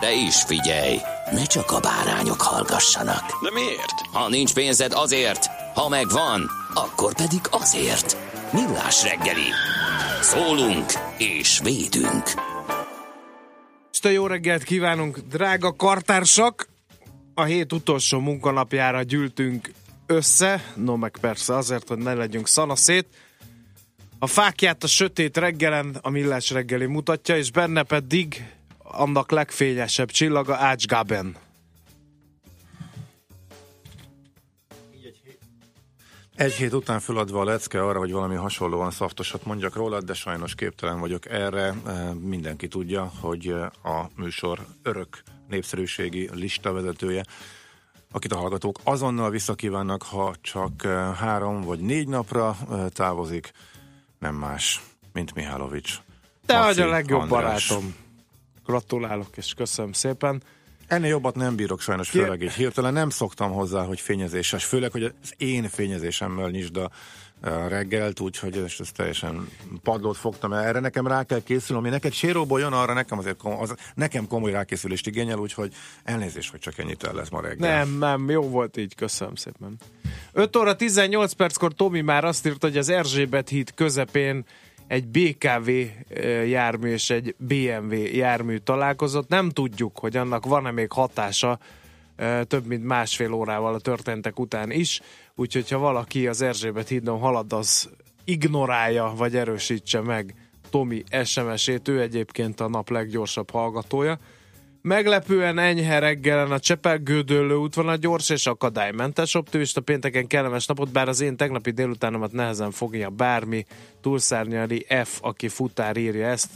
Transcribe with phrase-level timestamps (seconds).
[0.00, 0.96] De is figyelj,
[1.32, 3.42] ne csak a bárányok hallgassanak.
[3.42, 4.00] De miért?
[4.12, 8.16] Ha nincs pénzed azért, ha megvan, akkor pedig azért.
[8.52, 9.50] Millás reggeli.
[10.20, 12.24] Szólunk és védünk.
[13.90, 16.68] Este jó reggelt kívánunk, drága kartársak!
[17.34, 19.70] A hét utolsó munkanapjára gyűltünk
[20.06, 23.06] össze, no meg persze azért, hogy ne legyünk szanaszét.
[24.18, 28.55] A fákját a sötét reggelen a millás reggeli mutatja, és benne pedig
[28.90, 31.36] annak legfényesebb csillaga Ács Gaben.
[36.36, 40.54] Egy hét után föladva a lecke arra, hogy valami hasonlóan szaftosat mondjak róla, de sajnos
[40.54, 41.74] képtelen vagyok erre.
[41.86, 47.24] Eh, Mindenki tudja, hogy eh, a műsor örök népszerűségi lista vezetője,
[48.12, 52.56] akit a hallgatók azonnal visszakívánnak, ha csak eh, három vagy négy napra
[52.92, 53.52] távozik,
[54.18, 55.94] nem más, mint Mihálovics.
[56.46, 57.68] Te Maci vagy a legjobb András.
[57.68, 57.94] barátom.
[58.66, 60.42] Gratulálok és köszönöm szépen.
[60.86, 65.02] Ennél jobbat nem bírok sajnos, főleg így hirtelen nem szoktam hozzá, hogy fényezéses, főleg, hogy
[65.02, 66.90] az én fényezésemmel nyisd a
[67.40, 69.48] a reggelt, úgyhogy ezt, ezt teljesen
[69.82, 70.64] padlót fogtam el.
[70.64, 74.26] Erre nekem rá kell készülni, ami neked séróból jön, arra nekem azért kom- az, nekem
[74.26, 75.72] komoly rákészülést igényel, úgyhogy
[76.04, 77.76] elnézést, hogy csak ennyit el lesz ma reggel.
[77.76, 79.76] Nem, nem, jó volt így, köszönöm szépen.
[80.32, 84.44] 5 óra 18 perckor Tomi már azt írt, hogy az Erzsébet híd közepén
[84.88, 85.70] egy BKV
[86.46, 89.28] jármű és egy BMW jármű találkozott.
[89.28, 91.58] Nem tudjuk, hogy annak van-e még hatása
[92.46, 95.00] több mint másfél órával a történtek után is,
[95.34, 97.90] úgyhogy ha valaki az Erzsébet hídon halad, az
[98.24, 100.34] ignorálja, vagy erősítse meg
[100.70, 104.18] Tomi SMS-ét, ő egyébként a nap leggyorsabb hallgatója.
[104.86, 111.20] Meglepően enyhe reggelen a Csepel-Gödöllő útvonal gyors és akadálymentes optimista pénteken kellemes napot, bár az
[111.20, 113.64] én tegnapi délutánomat nehezen fogja bármi
[114.00, 116.50] túlszárnyali F, aki futár írja ezt.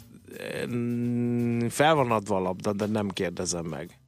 [1.68, 3.98] Fel van adva a labda, de nem kérdezem meg,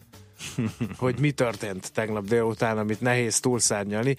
[0.97, 4.17] hogy mi történt tegnap délután, amit nehéz túlszárnyalni.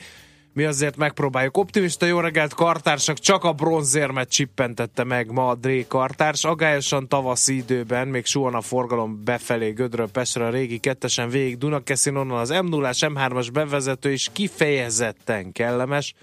[0.53, 1.57] Mi azért megpróbáljuk.
[1.57, 6.43] Optimista jó reggelt, kartársak, csak a bronzérmet csippentette meg ma a Dré kartárs.
[6.43, 12.15] Agályosan tavaszi időben, még suhan a forgalom befelé Gödről Pestre, a régi kettesen végig Dunakeszin,
[12.15, 16.13] onnan az m 0 M3-as bevezető is kifejezetten kellemes.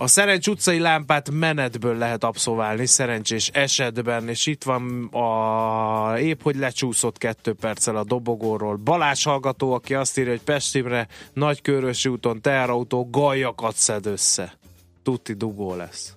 [0.00, 6.56] A Szerencs utcai lámpát menetből lehet abszolválni szerencsés esetben, és itt van a épp, hogy
[6.56, 8.76] lecsúszott kettő perccel a dobogóról.
[8.76, 14.58] Balázs hallgató, aki azt írja, hogy Pestimre Nagykörösi úton teherautó gajakat szed össze.
[15.02, 16.14] Tuti dugó lesz.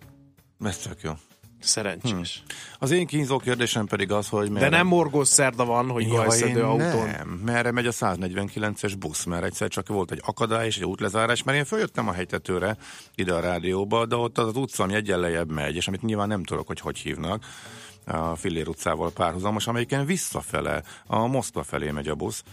[0.64, 1.12] Ez tök jó.
[1.64, 2.44] Szerencsés.
[2.80, 4.52] Az én kínzó kérdésem pedig az, hogy...
[4.52, 7.06] De nem morgós szerda van, hogy gajszedő autón.
[7.06, 7.42] nem.
[7.46, 9.24] Merre megy a 149-es busz?
[9.24, 12.78] Mert egyszer csak volt egy akadály és egy útlezárás, mert én följöttem a hegytetőre
[13.16, 16.28] ide a rádióba, de ott az, az utca, ami egyen lejjebb megy, és amit nyilván
[16.28, 17.46] nem tudok, hogy hogy hívnak,
[18.06, 22.44] a Fillér utcával párhuzamos, amelyiken visszafele, a Moszkva felé megy a busz,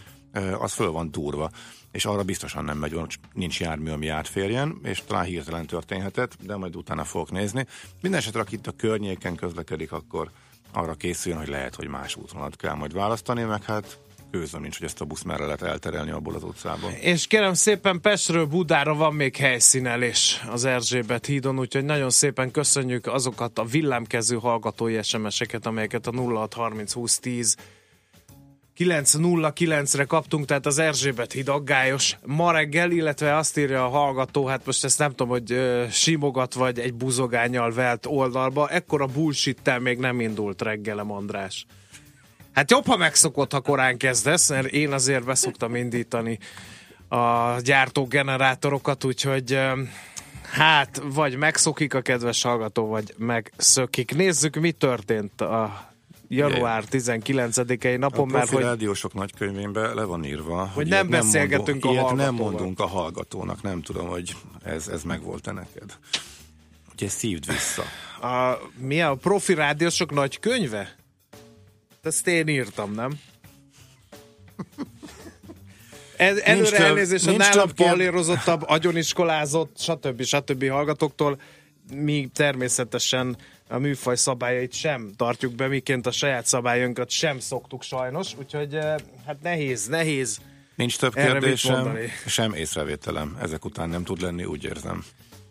[0.59, 1.51] az föl van durva,
[1.93, 3.01] és arra biztosan nem megy,
[3.33, 7.67] nincs jármű, ami átférjen, és talán hirtelen történhetett, de majd utána fogok nézni.
[8.03, 10.31] Mindenesetre, aki itt a környéken közlekedik, akkor
[10.73, 13.99] arra készüljön, hogy lehet, hogy más útvonalat kell majd választani, meg hát
[14.31, 16.91] őzöm nincs, hogy ezt a busz merre lehet elterelni abból az utcából.
[16.91, 23.07] És kérem szépen Pestről Budára van még helyszínelés az Erzsébet hídon, úgyhogy nagyon szépen köszönjük
[23.07, 27.57] azokat a villámkező hallgatói SMS-eket, amelyeket a 0630 20 10
[28.79, 34.67] 909-re kaptunk, tehát az Erzsébet híd aggályos ma reggel, illetve azt írja a hallgató, hát
[34.67, 39.99] most ezt nem tudom, hogy ö, simogat vagy egy buzogányjal velt oldalba, ekkora bullshit még
[39.99, 41.67] nem indult reggelem, András.
[42.53, 46.39] Hát jobb, ha megszokott, ha korán kezdesz, mert én azért beszoktam indítani
[47.09, 49.83] a gyártógenerátorokat, úgyhogy ö,
[50.51, 54.15] hát vagy megszokik a kedves hallgató, vagy megszökik.
[54.15, 55.89] Nézzük, mi történt a
[56.29, 61.85] január 19-i napon, a mert hogy rádiósok nagykönyvében le van írva, hogy, nem ilyet beszélgetünk
[61.85, 63.63] a mondunk, ilyet nem mondunk a hallgatónak.
[63.63, 65.99] Nem tudom, hogy ez, ez megvolt-e neked.
[66.93, 67.83] Úgyhogy szívd vissza.
[68.29, 70.97] a, mi a profi rádiósok nagy könyve?
[72.03, 73.19] Ezt én írtam, nem?
[76.17, 80.23] Ez, előre több- elnézést a nálam pallérozottabb, agyoniskolázott, stb.
[80.23, 80.69] stb.
[80.69, 81.41] hallgatóktól.
[81.93, 83.37] Mi természetesen
[83.69, 88.95] a műfaj szabályait sem tartjuk be, miként a saját szabályunkat sem szoktuk sajnos, úgyhogy eh,
[89.27, 90.39] hát nehéz, nehéz.
[90.77, 93.37] Nincs több kérdésem, sem észrevételem.
[93.41, 95.05] Ezek után nem tud lenni, úgy érzem.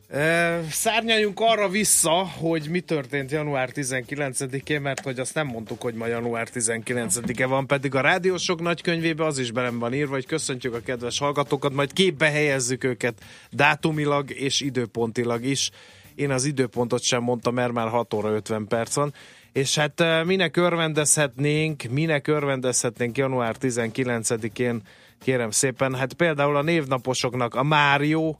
[0.07, 5.93] E, szárnyaljunk arra vissza, hogy mi történt január 19-én, mert hogy azt nem mondtuk, hogy
[5.93, 10.73] ma január 19-e van, pedig a rádiósok nagykönyvébe az is belem van írva, hogy köszöntjük
[10.73, 15.71] a kedves hallgatókat, majd képbe helyezzük őket dátumilag és időpontilag is.
[16.17, 19.13] Én az időpontot sem mondtam, mert már 6 óra 50 perc van.
[19.51, 24.81] És hát eh, minek örvendezhetnénk, minek örvendezhetnénk január 19-én,
[25.23, 28.35] kérem szépen, hát például a névnaposoknak a Mário,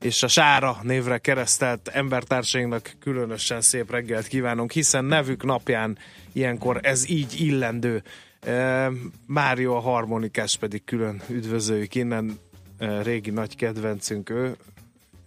[0.00, 5.98] és a Sára névre keresztelt embertársainknak különösen szép reggelt kívánunk, hiszen nevük napján
[6.32, 8.02] ilyenkor ez így illendő.
[8.40, 8.90] E,
[9.26, 12.38] Mário a harmonikás pedig külön üdvözöljük innen,
[12.78, 14.56] e, régi nagy kedvencünk ő,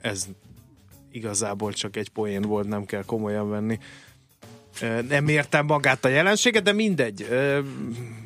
[0.02, 0.28] ez
[1.18, 3.80] igazából csak egy poén volt, nem kell komolyan venni.
[5.08, 7.28] Nem értem magát a jelenséget, de mindegy.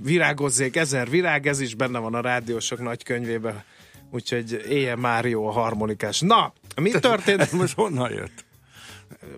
[0.02, 3.64] Virágozzék ezer virág, ez is benne van a rádiósok nagy könyvében.
[4.12, 6.20] Úgyhogy éljen Mário a harmonikás.
[6.20, 7.42] Na, mi történt?
[7.42, 8.46] Ez most honnan jött?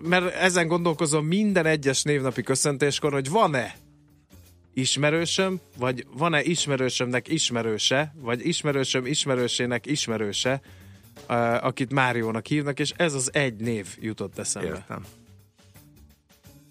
[0.02, 3.74] Mert ezen gondolkozom minden egyes névnapi köszöntéskor, hogy van-e
[4.74, 10.60] ismerősöm, vagy van-e ismerősömnek ismerőse, vagy ismerősöm ismerősének ismerőse,
[11.60, 14.68] akit Máriónak hívnak, és ez az egy név jutott eszembe.
[14.68, 15.04] Értem.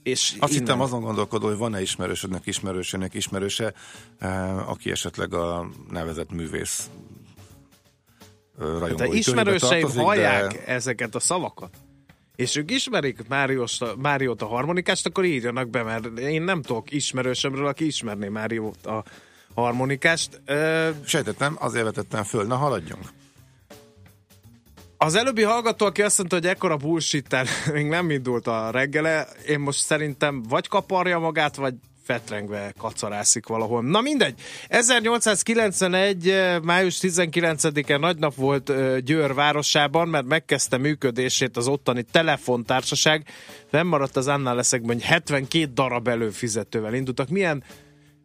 [0.03, 3.73] És Azt innen- hittem azon gondolkodó, hogy van-e ismerősödnek ismerősének ismerőse,
[4.19, 6.89] eh, aki esetleg a nevezett művész
[8.59, 11.77] eh, De rajongói körébe ismerőseim hallják de ezeket a szavakat,
[12.35, 17.67] és ők ismerik Máriós, Máriót a harmonikást, akkor írjanak be, mert én nem tudok ismerősömről,
[17.67, 19.03] aki ismerné Máriót a
[19.55, 20.41] harmonikást.
[20.45, 22.45] Ö, sejtettem, azért vetettem föl.
[22.45, 23.09] Na, haladjunk.
[25.03, 27.35] Az előbbi hallgató, aki azt mondta, hogy ekkora bullshit
[27.73, 31.73] még nem indult a reggele, én most szerintem vagy kaparja magát, vagy
[32.03, 33.83] fetrengve kacarászik valahol.
[33.83, 34.41] Na mindegy.
[34.67, 36.29] 1891.
[36.29, 43.25] eh, május 19-e nagy nap volt eh, Győr városában, mert megkezdte működését az ottani telefontársaság.
[43.69, 47.29] Fennmaradt az annál leszekben, hogy 72 darab előfizetővel indultak.
[47.29, 47.63] Milyen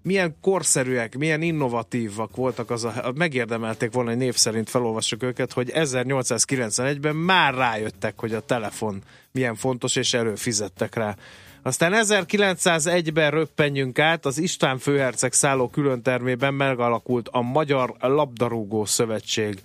[0.03, 5.71] milyen korszerűek, milyen innovatívak voltak, az a, megérdemelték volna, hogy név szerint felolvassuk őket, hogy
[5.75, 9.03] 1891-ben már rájöttek, hogy a telefon
[9.33, 11.17] milyen fontos, és előfizettek rá.
[11.63, 19.61] Aztán 1901-ben röppenjünk át, az István főherceg szálló különtermében megalakult a Magyar Labdarúgó Szövetség.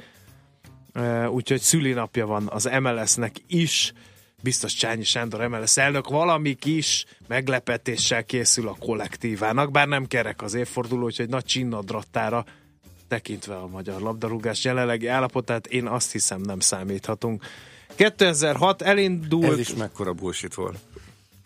[1.29, 3.93] Úgyhogy szülinapja van az MLS-nek is,
[4.43, 10.53] biztos Csányi Sándor MLS elnök valami kis meglepetéssel készül a kollektívának, bár nem kerek az
[10.53, 12.45] évforduló, úgyhogy nagy csinnadrattára
[13.07, 17.43] tekintve a magyar labdarúgás jelenlegi állapotát, én azt hiszem nem számíthatunk.
[17.95, 19.51] 2006 elindult...
[19.51, 20.77] Ez is mekkora bullshit volt.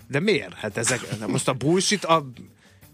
[0.07, 0.53] De miért?
[0.53, 2.27] Hát ezek, most a bullshit, a,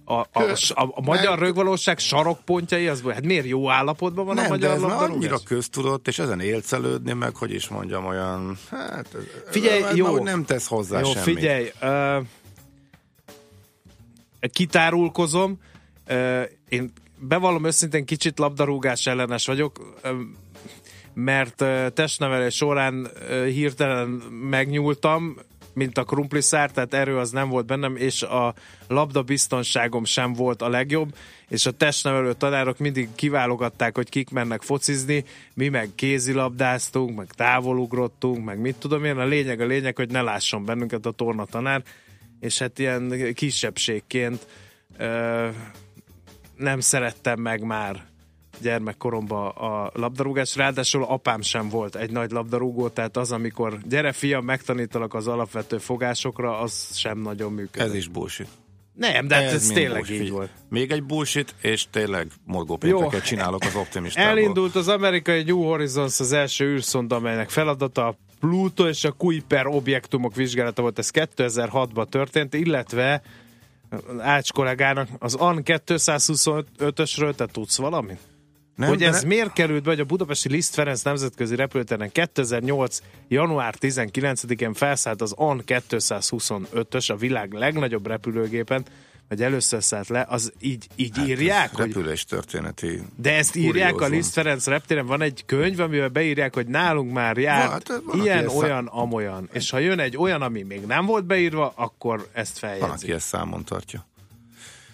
[0.05, 4.49] a, a, a, a magyar rögvalóság sarokpontjai, az, hát miért jó állapotban van a Nem,
[4.49, 5.15] de magyar ez már labdarúgás?
[5.15, 8.57] annyira köztudott, és ezen élcelődni, meg hogy is mondjam, olyan...
[8.69, 10.05] Hát, ez- Figyelj, ez jó.
[10.05, 11.23] már úgy nem tesz hozzá Jó, semmit.
[11.23, 12.25] figyelj, uh,
[14.51, 15.59] kitárulkozom,
[16.09, 20.11] uh, én bevallom őszintén kicsit labdarúgás ellenes vagyok, uh,
[21.13, 21.63] mert
[21.93, 23.07] testnevelés során
[23.45, 24.07] hirtelen
[24.49, 25.37] megnyúltam,
[25.73, 28.53] mint a krumpliszár, tehát erő az nem volt bennem, és a
[28.87, 31.15] labda biztonságom sem volt a legjobb,
[31.47, 38.45] és a testnevelő tanárok mindig kiválogatták, hogy kik mennek focizni, mi meg kézilabdáztunk, meg távolugrottunk,
[38.45, 41.83] meg mit tudom én, a lényeg a lényeg, hogy ne lásson bennünket a torna tanár,
[42.39, 44.47] és hát ilyen kisebbségként
[44.97, 45.47] ö,
[46.55, 48.11] nem szerettem meg már
[48.61, 54.45] gyermekkoromban a labdarúgás, ráadásul apám sem volt egy nagy labdarúgó, tehát az, amikor gyere fiam,
[54.45, 57.87] megtanítalak az alapvető fogásokra, az sem nagyon működik.
[57.87, 58.47] Ez is bullshit.
[58.93, 60.21] Nem, de ez, ez mind tényleg bullshit.
[60.21, 60.49] így volt.
[60.69, 64.31] Még egy bullshit, és tényleg morgópénteket csinálok az optimistából.
[64.37, 69.67] Elindult az amerikai New Horizons az első űrszonda, amelynek feladata a Pluto és a Kuiper
[69.67, 70.99] objektumok vizsgálata volt.
[70.99, 73.21] Ez 2006-ban történt, illetve
[74.19, 78.19] Ács kollégának az AN 225-ösről te tudsz valamit?
[78.75, 82.99] Nem, hogy ez ne- miért került be, hogy a Budapesti Liszt Ferenc nemzetközi repülőtéren 2008.
[83.27, 88.85] január 19-én felszállt az AN 225-ös, a világ legnagyobb repülőgépen,
[89.29, 91.85] vagy először szállt le, az így, így hát írják, hogy...
[91.85, 93.01] Repülés történeti.
[93.15, 94.15] De ezt írják a kuriózum.
[94.17, 98.21] Liszt Ferenc reptéren, van egy könyv, amivel beírják, hogy nálunk már járt Van, hát van,
[98.21, 99.49] ilyen, ezt- olyan, amolyan.
[99.53, 103.03] És ha jön egy olyan, ami még nem volt beírva, akkor ezt Van, feljegyzik.
[103.03, 104.05] aki ezt számon tartja.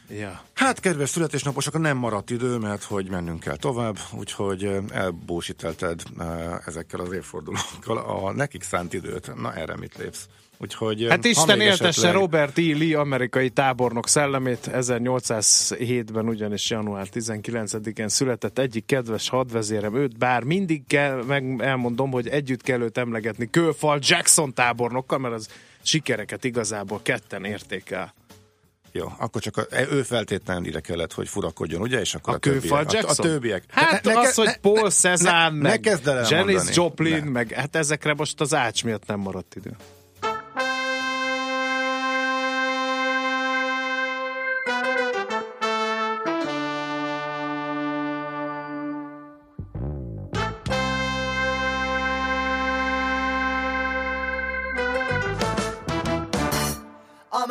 [0.10, 0.42] Ja.
[0.54, 6.28] Hát, kedves születésnaposok, nem maradt idő, mert hogy mennünk kell tovább, úgyhogy elbúsítelted eh,
[6.66, 9.36] ezekkel az évfordulókkal a nekik szánt időt.
[9.42, 10.26] Na, erre mit lépsz?
[10.62, 12.62] Úgyhogy, Hát Isten éltesse esetleg- Robert E.
[12.62, 14.70] Lee, amerikai tábornok szellemét.
[14.74, 22.28] 1807-ben ugyanis január 19-én született egyik kedves hadvezérem őt, bár mindig kell, meg elmondom, hogy
[22.28, 25.50] együtt kell őt emlegetni Kőfal Jackson tábornokkal, mert az
[25.82, 28.14] sikereket igazából ketten értékel.
[28.92, 32.00] Jó, akkor csak a, e, ő feltétlenül ide kellett, hogy furakodjon, ugye?
[32.00, 32.92] És akkor A a, többiek.
[32.92, 33.26] Jackson?
[33.26, 33.64] A, a többiek.
[33.68, 34.90] Hát Ne- ne- az, ne- hogy Paul
[35.22, 36.76] ne- meg ne Janis.
[36.76, 37.30] Joplin, Ne.
[37.30, 39.76] meg hát ezekre most az ács miatt nem maradt idő.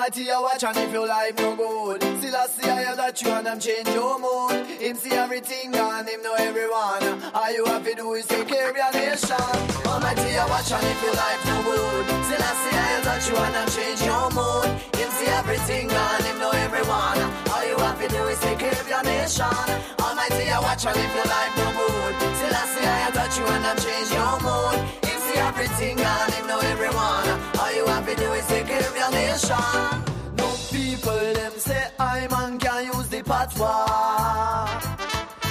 [0.09, 2.01] Almighty, you watch and if your life no good.
[2.01, 4.65] Still I see I hear that you and them change your mood.
[4.81, 7.05] Him see everything and him know everyone.
[7.37, 9.37] All you have to do is take care of your nation.
[9.85, 12.05] Almighty, I watch and if your life no good.
[12.25, 14.69] Still I see I hear that you and them change your mood.
[14.97, 17.21] Him see everything and him know everyone.
[17.53, 19.61] All you have to do is take care of your nation.
[20.01, 22.13] Almighty, you watch and if your life no good.
[22.33, 24.79] Still I see I hear that you and them change your mood.
[25.05, 29.11] Him see everything and him know everyone you have to do is care of your
[29.13, 30.05] nation.
[30.37, 34.67] No people them say I man can use the patois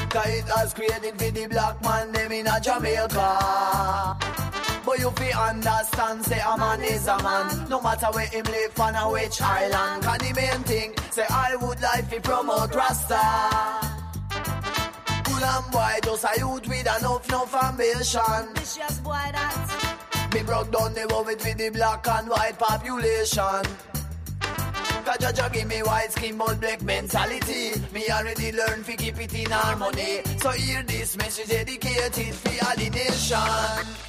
[0.10, 3.30] Cause it has created for the black man them in a Jamaica.
[4.86, 7.70] But you fi understand, say a man is a man.
[7.70, 10.04] No matter where him live on a which island.
[10.04, 13.24] Can the main thing, say I would like to promote Rasta.
[15.26, 18.54] Cool and boy, just a youth with enough, enough ambition.
[18.56, 19.87] Vicious boy that
[20.34, 23.64] Me broke down the world with the black and white population.
[25.06, 27.72] Cause Jaja give me white skin but black mentality.
[27.94, 30.22] Me already learned to keep it in harmony.
[30.42, 34.08] So hear this message dedicated for all the nation.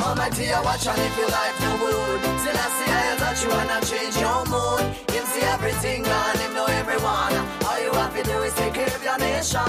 [0.00, 3.50] Almighty, I watch and if your life no good Still I see I that you
[3.50, 4.82] wanna change your mood
[5.12, 7.34] Him see everything and him know everyone
[7.68, 9.60] All you have to do is take care of your nation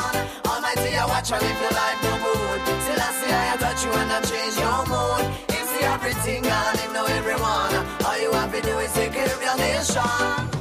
[0.46, 3.90] Almighty, I watch and if your life no good Still I see I that you
[3.92, 5.51] wanna change your mood
[5.82, 7.74] everything and him know everyone.
[8.06, 10.61] All you have to do is take care of your nation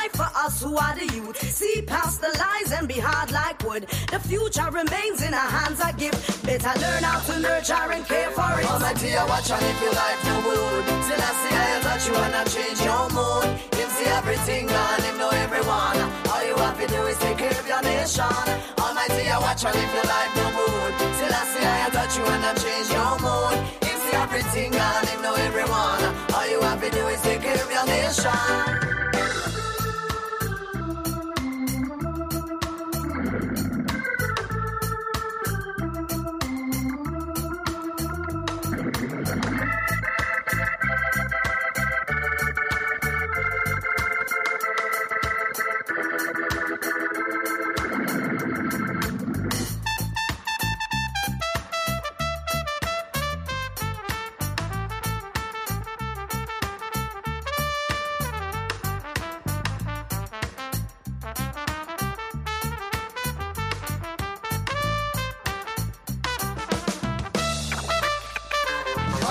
[0.09, 1.37] for us who are the youth.
[1.41, 3.87] See past the lies and be hard like wood.
[4.11, 5.79] The future remains in our hands.
[5.81, 6.13] I give.
[6.43, 8.65] Better learn how to nurture and care for it.
[8.65, 12.13] Almighty, I watch and if your life no good Still I see I that you
[12.13, 15.97] wanna change your mood Him see everything and him know everyone
[16.31, 18.25] All you have to do is take care of your nation
[18.77, 22.23] Almighty, I watch and if your life no good Still I see I that you
[22.23, 26.01] wanna change your mood Him see everything and him know everyone
[26.33, 29.10] All you have to do is take care of your nation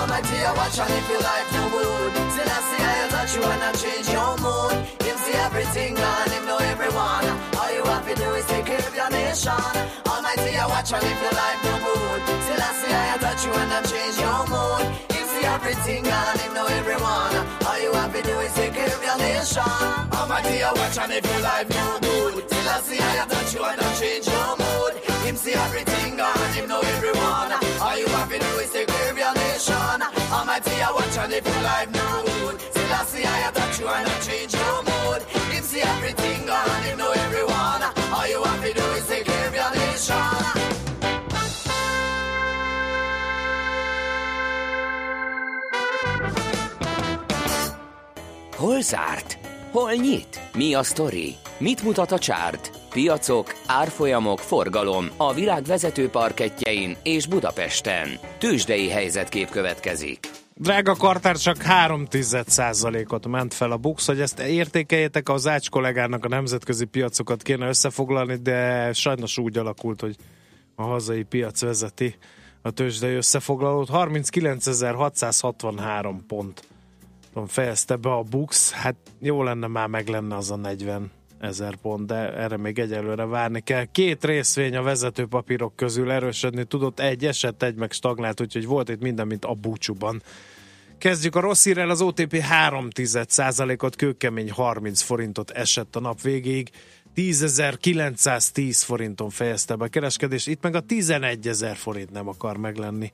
[0.01, 3.41] Almighty, I watch and if your life no good Still I see I that you
[3.45, 4.73] wanna change your mood.
[5.05, 7.29] Him see everything and him know everyone.
[7.61, 9.61] All you have to do is take care of your nation.
[10.09, 13.51] Almighty, I watch and if your life no good Still I see I that you
[13.53, 14.85] wanna change your mood.
[15.13, 17.37] Him see everything and him know everyone.
[17.69, 19.69] All you have to do is take care of your nation.
[20.17, 23.61] Almighty, I watch and if your life no good Still I see I that you
[23.61, 24.60] wanna change your mood
[25.31, 27.53] Him see everything gone, him know everyone.
[27.81, 30.03] All you have to do is take care of your nation.
[30.35, 32.61] Almighty, I watch and if your life no good.
[32.61, 35.23] Still I see I have you and not change your mood.
[35.55, 37.83] Him see everything gone, him know everyone.
[38.13, 40.17] All you have to do is take care of your nation.
[48.57, 49.39] Hol zárt?
[49.73, 50.41] Hol nyit?
[50.55, 51.37] Mi a sztori?
[51.59, 52.80] Mit mutat a csárt?
[52.91, 58.09] Piacok, árfolyamok, forgalom a világ vezető parketjein és Budapesten.
[58.39, 60.31] Tősdei helyzetkép következik.
[60.55, 62.07] Drága kartár, csak 3
[63.09, 67.69] ot ment fel a Bux, hogy ezt értékeljétek, az Ács kollégának a nemzetközi piacokat kéne
[67.69, 70.17] összefoglalni, de sajnos úgy alakult, hogy
[70.75, 72.15] a hazai piac vezeti
[72.63, 73.89] a tőzsdei összefoglalót.
[73.93, 76.65] 39.663 pont
[77.47, 82.07] fejezte be a Bux, hát jó lenne már meg lenne az a 40 ezer pont,
[82.07, 83.85] de erre még egyelőre várni kell.
[83.85, 88.89] Két részvény a vezető papírok közül erősödni tudott, egy eset, egy meg stagnált, úgyhogy volt
[88.89, 90.23] itt minden, mint a búcsúban.
[90.99, 96.71] Kezdjük a rossz hírrel, az OTP 3% ot kőkemény 30 forintot esett a nap végéig.
[97.17, 103.11] 10.910 forinton fejezte be a kereskedés, itt meg a 11.000 forint nem akar meglenni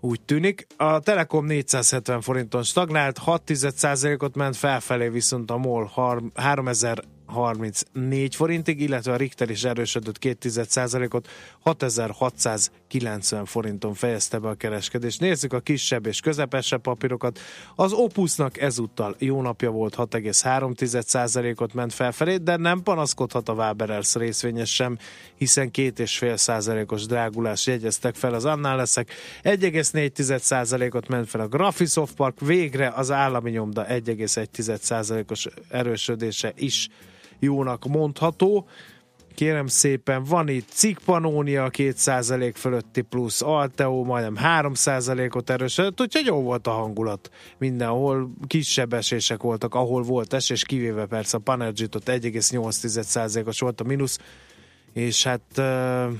[0.00, 0.66] úgy tűnik.
[0.76, 5.90] A Telekom 470 forinton stagnált, 6% ot ment felfelé, viszont a MOL
[6.34, 10.50] 3000 34 forintig, illetve a Richter is erősödött 2
[11.10, 11.28] ot
[11.62, 15.20] 6690 forinton fejezte be a kereskedést.
[15.20, 17.38] Nézzük a kisebb és közepesebb papírokat.
[17.74, 24.74] Az Opusnak ezúttal jó napja volt 6,3%-ot ment felfelé, de nem panaszkodhat a Waberers részvényes
[24.74, 24.98] sem,
[25.36, 29.12] hiszen 2,5%-os drágulás jegyeztek fel az annál leszek.
[29.42, 36.88] 1,4%-ot ment fel a Graphisoft Park, végre az állami nyomda 1,1%-os erősödése is
[37.38, 38.66] jónak mondható.
[39.34, 46.66] Kérem szépen, van itt Cikpanónia 2% fölötti plusz, Alteo majdnem 3%-ot erősödött, úgyhogy jó volt
[46.66, 47.30] a hangulat.
[47.58, 53.84] Mindenhol kisebb esések voltak, ahol volt esés, kivéve persze a Panergit ott 1,8%-os volt a
[53.84, 54.18] mínusz,
[54.92, 56.12] és hát uh,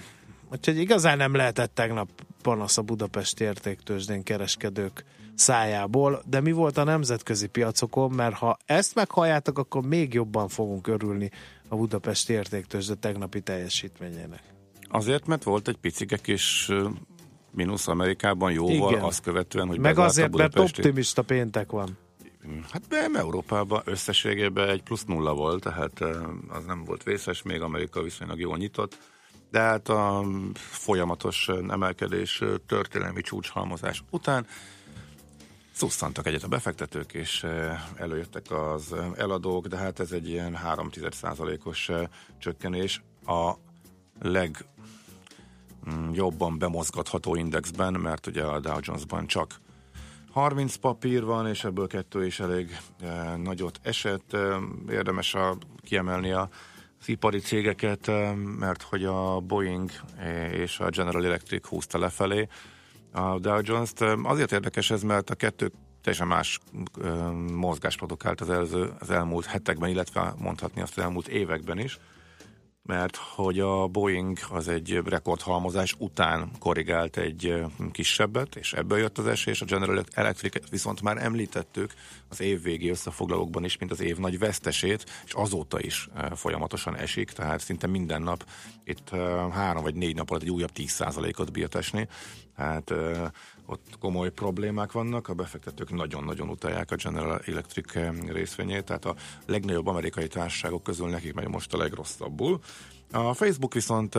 [0.52, 2.08] úgyhogy igazán nem lehetett tegnap
[2.42, 5.04] panasz a Budapesti értéktősdén kereskedők
[5.38, 10.86] szájából, de mi volt a nemzetközi piacokon, mert ha ezt meghalljátok, akkor még jobban fogunk
[10.86, 11.30] örülni
[11.68, 14.42] a Budapesti értéktőzsde tegnapi teljesítményének.
[14.88, 16.70] Azért, mert volt egy picike kis
[17.50, 19.04] mínusz Amerikában jóval, Igen.
[19.04, 21.98] azt követően, hogy Meg azért, mert optimista péntek van.
[22.70, 26.00] Hát nem, Európában összességében egy plusz nulla volt, tehát
[26.48, 28.98] az nem volt vészes, még Amerika viszonylag jól nyitott,
[29.50, 30.24] de hát a
[30.54, 34.46] folyamatos emelkedés történelmi csúcshalmozás után
[35.78, 40.90] Szusszantak egyet a befektetők, és eh, előjöttek az eladók, de hát ez egy ilyen 3
[41.64, 42.06] os eh,
[42.38, 43.02] csökkenés.
[43.26, 43.52] A
[44.20, 49.60] legjobban mm, bemozgatható indexben, mert ugye a Dow Jonesban csak
[50.30, 54.36] 30 papír van, és ebből kettő is elég eh, nagyot esett.
[54.88, 56.48] Érdemes a, kiemelni a
[57.00, 58.06] az ipari cégeket,
[58.58, 59.90] mert hogy a Boeing
[60.52, 62.48] és a General Electric húzta lefelé,
[63.18, 64.00] a Dow Jones-t.
[64.22, 66.58] Azért érdekes ez, mert a kettő teljesen más
[67.54, 71.98] mozgás produkált az, előző, az elmúlt hetekben, illetve mondhatni azt az elmúlt években is
[72.88, 77.54] mert hogy a Boeing az egy rekordhalmozás után korrigált egy
[77.92, 81.92] kisebbet, és ebből jött az esés, a General Electric viszont már említettük
[82.28, 87.60] az évvégi összefoglalókban is, mint az év nagy vesztesét, és azóta is folyamatosan esik, tehát
[87.60, 88.44] szinte minden nap
[88.84, 89.10] itt
[89.52, 92.08] három vagy négy nap alatt egy újabb 10%-ot bírt esni,
[92.58, 92.94] hát
[93.66, 97.92] ott komoly problémák vannak, a befektetők nagyon-nagyon utálják a General Electric
[98.32, 99.14] részvényét, tehát a
[99.46, 102.60] legnagyobb amerikai társaságok közül nekik megy most a legrosszabbul.
[103.12, 104.14] A Facebook viszont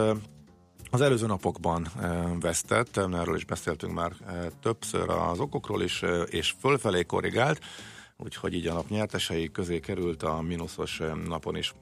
[0.91, 1.87] az előző napokban
[2.39, 4.11] vesztett, erről is beszéltünk már
[4.61, 7.59] többször az okokról is, és fölfelé korrigált,
[8.17, 11.73] úgyhogy így a nap nyertesei közé került a mínuszos napon is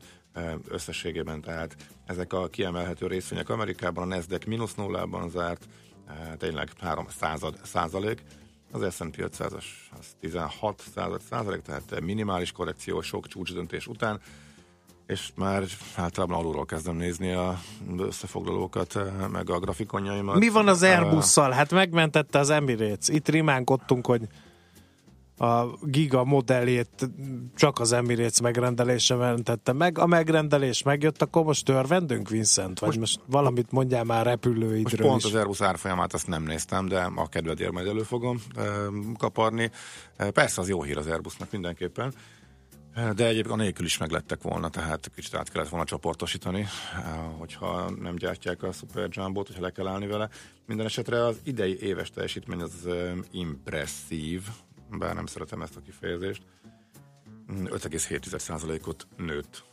[0.67, 1.75] összességében, tehát
[2.07, 5.67] ezek a kiemelhető részvények Amerikában, a Nasdaq mínusz nullában zárt,
[6.37, 8.23] tényleg 3 század, százalék,
[8.71, 9.63] az S&P 500 az
[10.19, 14.19] 16 század százalék, tehát minimális korrekció sok csúcsdöntés után,
[15.07, 15.63] és már
[15.95, 17.59] általában alulról kezdem nézni a
[17.97, 18.99] összefoglalókat,
[19.31, 20.35] meg a grafikonjaimat.
[20.35, 21.51] Mi van az Airbusszal?
[21.51, 23.07] Hát megmentette az Emirates.
[23.07, 24.21] Itt rimánkodtunk, hogy
[25.37, 27.09] a Giga modellét
[27.55, 29.97] csak az Emirates megrendelése mentette meg.
[29.97, 32.79] A megrendelés megjött, akkor most törvendünk, Vincent?
[32.79, 35.25] Vagy most, most valamit mondjál már repülőidről most pont is.
[35.25, 38.41] az Airbus árfolyamát azt nem néztem, de a kedvedért majd elő fogom
[39.17, 39.71] kaparni.
[40.33, 42.13] Persze az jó hír az Airbusnak mindenképpen.
[43.15, 46.67] De egyébként anélkül is meglettek volna, tehát kicsit át kellett volna csoportosítani,
[47.37, 50.29] hogyha nem gyártják a Super Jumbo-t, hogyha le kell állni vele.
[50.65, 52.87] Minden esetre az idei éves teljesítmény az
[53.31, 54.41] impresszív,
[54.89, 56.41] bár nem szeretem ezt a kifejezést.
[57.49, 59.63] 5,7%-ot nőtt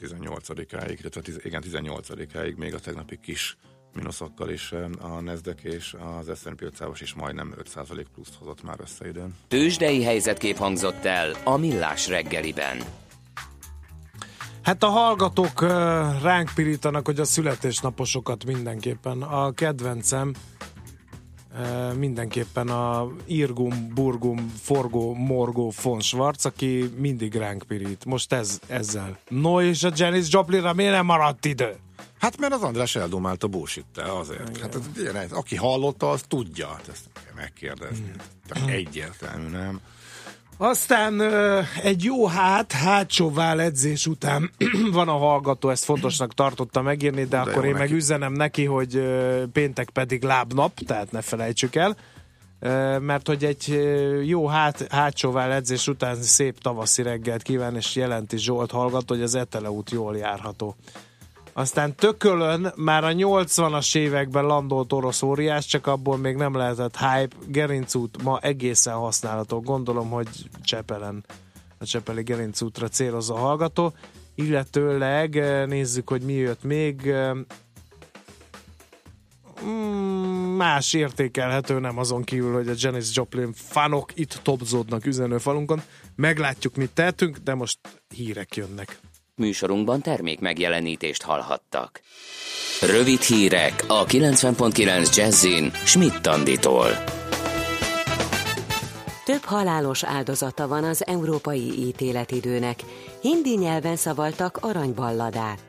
[0.00, 3.56] 18-áig, illetve igen, 18-áig még a tegnapi kis
[3.94, 9.08] minuszokkal is a Nasdaq és az S&P 500 is majdnem 5% pluszt hozott már össze
[9.08, 9.34] időn.
[9.48, 12.78] Tőzsdei helyzetkép hangzott el a Millás reggeliben.
[14.62, 15.62] Hát a hallgatók
[16.22, 19.22] ránk pirítanak, hogy a születésnaposokat mindenképpen.
[19.22, 20.34] A kedvencem
[21.98, 28.04] mindenképpen a Irgum, Burgum, Forgó, Morgó, von Schwarz, aki mindig ránk pirít.
[28.04, 29.18] Most ez, ezzel.
[29.28, 31.76] No, és a Janis Joplinra miért nem maradt idő?
[32.18, 34.48] Hát mert az András eldomálta bullshit azért.
[34.48, 34.60] Igen.
[34.62, 36.68] Hát az, aki hallotta, az tudja.
[36.68, 38.12] Hát ezt megkérdezni.
[38.58, 38.68] Mm.
[38.68, 39.80] Egyértelmű, nem?
[40.64, 41.22] Aztán
[41.82, 44.50] egy jó hát, hátsó edzés után
[44.92, 47.82] van a hallgató, ezt fontosnak tartotta megírni, de, de akkor én neki.
[47.82, 49.02] meg üzenem neki, hogy
[49.52, 51.96] péntek pedig lábnap, tehát ne felejtsük el,
[52.98, 53.82] mert hogy egy
[54.24, 59.34] jó hát, hátsó edzés után szép tavaszi reggelt kíván, és jelenti Zsolt hallgató, hogy az
[59.34, 60.76] Etele út jól járható.
[61.52, 67.36] Aztán Tökölön már a 80-as években landolt orosz óriás, csak abból még nem lehetett hype.
[67.46, 69.60] Gerinc út ma egészen használható.
[69.60, 70.28] Gondolom, hogy
[70.62, 71.24] Csepelen,
[71.78, 73.92] a Csepeli Gerinc útra céloz a hallgató.
[74.34, 77.06] Illetőleg eh, nézzük, hogy mi jött még.
[77.06, 77.32] Eh,
[79.64, 85.82] mm, más értékelhető, nem azon kívül, hogy a Janis Joplin fanok itt topzódnak üzenőfalunkon.
[86.16, 88.98] Meglátjuk, mit tehetünk, de most hírek jönnek.
[89.42, 92.00] Műsorunkban termék megjelenítést hallhattak.
[92.80, 96.88] Rövid hírek a 90.9 Jazzin Schmidt Tanditól.
[99.24, 102.80] Több halálos áldozata van az európai ítéletidőnek.
[103.20, 105.62] Hindi nyelven szavaltak aranyballadát.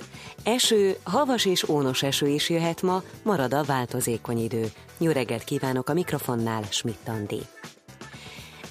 [0.43, 4.71] Eső, havas és ónos eső is jöhet ma, marad a változékony idő.
[4.97, 7.39] Jó reggelt kívánok a mikrofonnál, Schmidt Andi.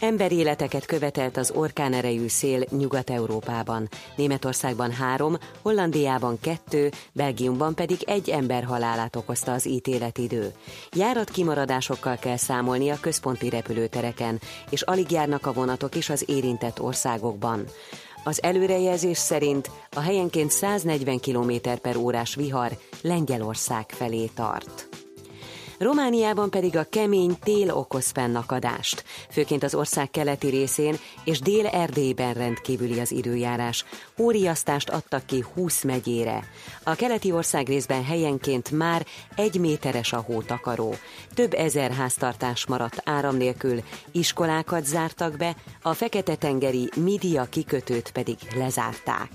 [0.03, 3.89] Emberéleteket követelt az orkán erejű szél Nyugat-Európában.
[4.17, 10.53] Németországban három, Hollandiában kettő, Belgiumban pedig egy ember halálát okozta az ítéletidő.
[10.93, 16.81] Járat kimaradásokkal kell számolni a központi repülőtereken, és alig járnak a vonatok is az érintett
[16.81, 17.65] országokban.
[18.25, 25.02] Az előrejelzés szerint a helyenként 140 km per órás vihar Lengyelország felé tart.
[25.83, 33.01] Romániában pedig a kemény tél okoz fennakadást, főként az ország keleti részén és Dél-Erdélyben rendkívüli
[33.01, 33.85] az időjárás.
[34.19, 36.45] Óriasztást adtak ki 20 megyére.
[36.83, 40.95] A keleti ország részben helyenként már egy méteres a hótakaró.
[41.35, 49.31] Több ezer háztartás maradt áram nélkül, iskolákat zártak be, a Fekete-tengeri Midia kikötőt pedig lezárták.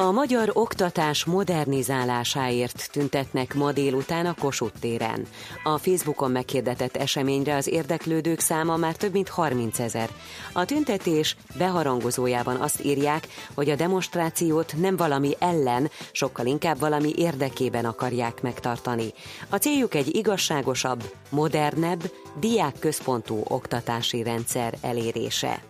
[0.00, 5.26] A magyar oktatás modernizálásáért tüntetnek ma délután a Kossuth téren.
[5.62, 10.10] A Facebookon meghirdetett eseményre az érdeklődők száma már több mint 30 ezer.
[10.52, 17.84] A tüntetés beharangozójában azt írják, hogy a demonstrációt nem valami ellen, sokkal inkább valami érdekében
[17.84, 19.12] akarják megtartani.
[19.48, 25.69] A céljuk egy igazságosabb, modernebb, diákközpontú oktatási rendszer elérése.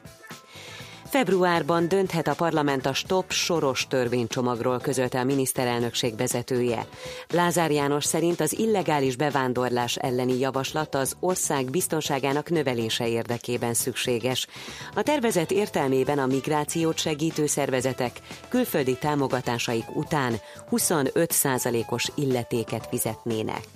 [1.11, 6.87] Februárban dönthet a parlament a stop soros törvénycsomagról, közölte a miniszterelnökség vezetője.
[7.29, 14.47] Lázár János szerint az illegális bevándorlás elleni javaslat az ország biztonságának növelése érdekében szükséges.
[14.95, 23.67] A tervezet értelmében a migrációt segítő szervezetek külföldi támogatásaik után 25%-os illetéket fizetnének.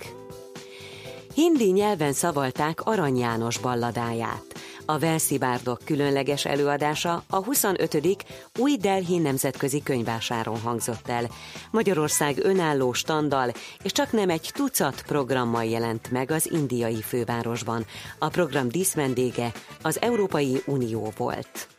[1.33, 4.55] Hindi nyelven szavalták Arany János balladáját.
[4.85, 8.25] A Velszi Bárdok különleges előadása a 25.
[8.59, 11.29] Új Delhi Nemzetközi Könyvásáron hangzott el.
[11.71, 13.51] Magyarország önálló standal
[13.83, 17.85] és csak nem egy tucat programmal jelent meg az indiai fővárosban.
[18.19, 21.74] A program díszvendége az Európai Unió volt.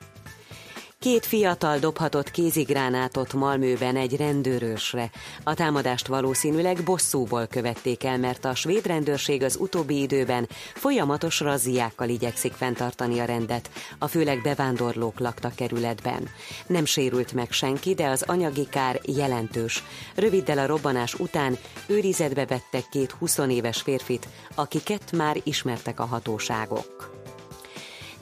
[0.98, 5.10] Két fiatal dobhatott kézigránátot Malmőben egy rendőrösre.
[5.44, 12.08] A támadást valószínűleg bosszúból követték el, mert a svéd rendőrség az utóbbi időben folyamatos razziákkal
[12.08, 16.28] igyekszik fenntartani a rendet, a főleg bevándorlók lakta kerületben.
[16.66, 19.84] Nem sérült meg senki, de az anyagi kár jelentős.
[20.14, 21.56] Röviddel a robbanás után
[21.86, 27.15] őrizetbe vettek két 20 éves férfit, akiket már ismertek a hatóságok.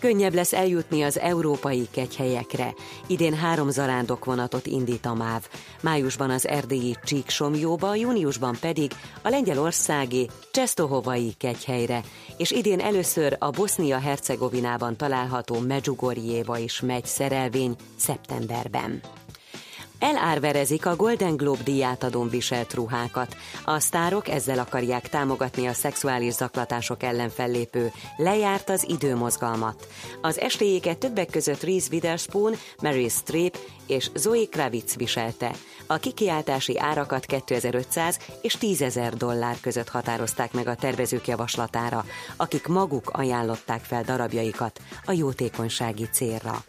[0.04, 2.74] Könnyebb lesz eljutni az európai kegyhelyekre.
[3.06, 5.48] Idén három zarándok vonatot indít a MÁV.
[5.82, 12.02] Májusban az erdélyi Csíksomjóba, júniusban pedig a lengyelországi Csestohovai kegyhelyre,
[12.36, 19.00] és idén először a Bosznia-Hercegovinában található Medjugorjéba is megy szerelvény szeptemberben.
[19.98, 23.36] Elárverezik a Golden Globe díjátadón viselt ruhákat.
[23.64, 29.88] A sztárok ezzel akarják támogatni a szexuális zaklatások ellen fellépő lejárt az időmozgalmat.
[30.20, 35.54] Az estéjéket többek között Reese Witherspoon, Mary Streep és Zoe Kravitz viselte.
[35.86, 42.04] A kikiáltási árakat 2500 és 10.000 dollár között határozták meg a tervezők javaslatára,
[42.36, 46.64] akik maguk ajánlották fel darabjaikat a jótékonysági célra.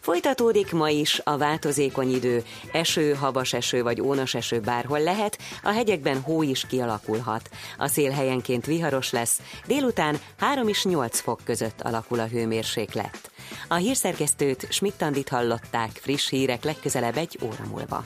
[0.00, 5.70] Folytatódik ma is a változékony idő, eső, havas eső vagy ónos eső bárhol lehet, a
[5.70, 7.48] hegyekben hó is kialakulhat.
[7.78, 13.30] A szél helyenként viharos lesz, délután 3 és 8 fok között alakul a hőmérséklet.
[13.68, 18.02] A hírszerkesztőt Schmidt-Tandit hallották, friss hírek legközelebb egy óra múlva.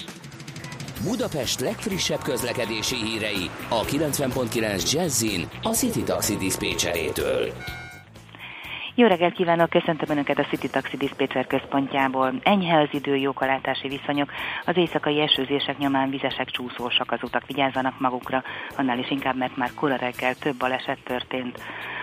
[1.02, 7.52] Budapest legfrissebb közlekedési hírei a 90.9 Jazzin a City Taxi Dispécsejétől.
[8.98, 12.34] Jó reggelt kívánok, köszöntöm Önöket a City Taxi Dispatcher központjából.
[12.42, 14.30] Enyhe az idő, jók a viszonyok,
[14.64, 18.42] az éjszakai esőzések nyomán vizesek, csúszósak az utak, vigyázzanak magukra,
[18.76, 21.58] annál is inkább, mert már kora reggel több baleset történt.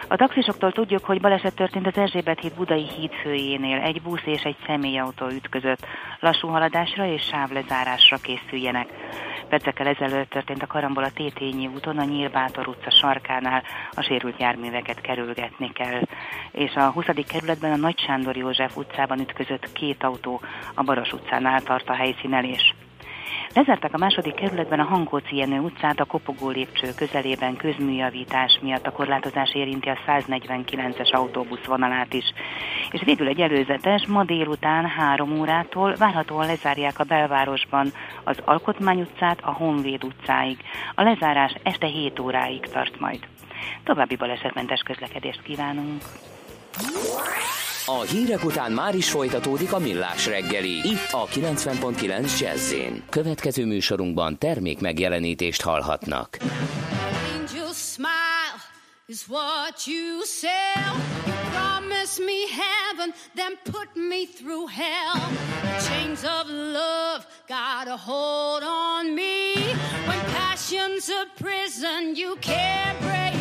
[0.07, 3.77] A taxisoktól tudjuk, hogy baleset történt az Erzsébet híd Budai híd főjénél.
[3.77, 5.85] Egy busz és egy személyautó ütközött.
[6.19, 8.87] Lassú haladásra és sávlezárásra készüljenek.
[9.49, 15.01] Percekkel ezelőtt történt a karambol a Tétényi úton, a Nyírbátor utca sarkánál a sérült járműveket
[15.01, 16.01] kerülgetni kell.
[16.51, 17.05] És a 20.
[17.27, 20.41] kerületben a Nagy Sándor József utcában ütközött két autó,
[20.73, 22.73] a Baros utcánál tart a helyszínelés.
[23.55, 28.91] Lezárták a második kerületben a Hankóci Jenő utcát a kopogó lépcső közelében közműjavítás miatt a
[28.91, 32.23] korlátozás érinti a 149-es autóbusz vonalát is.
[32.91, 39.39] És végül egy előzetes, ma délután három órától várhatóan lezárják a belvárosban az Alkotmány utcát
[39.41, 40.57] a Honvéd utcáig.
[40.95, 43.19] A lezárás este 7 óráig tart majd.
[43.83, 46.01] További balesetmentes közlekedést kívánunk!
[47.87, 50.69] A hírek után már is folytatódik a millás reggeli.
[50.69, 52.73] Itt a 90.9 jazz
[53.09, 56.37] Következő műsorunkban termék megjelenítést hallhatnak.
[57.37, 58.57] Angel smile
[59.05, 60.95] is what you sell.
[61.51, 65.21] Promise me heaven, then put me through hell.
[65.87, 69.53] Chains of love got a hold on me.
[70.07, 73.34] When passion's a prison, you can't break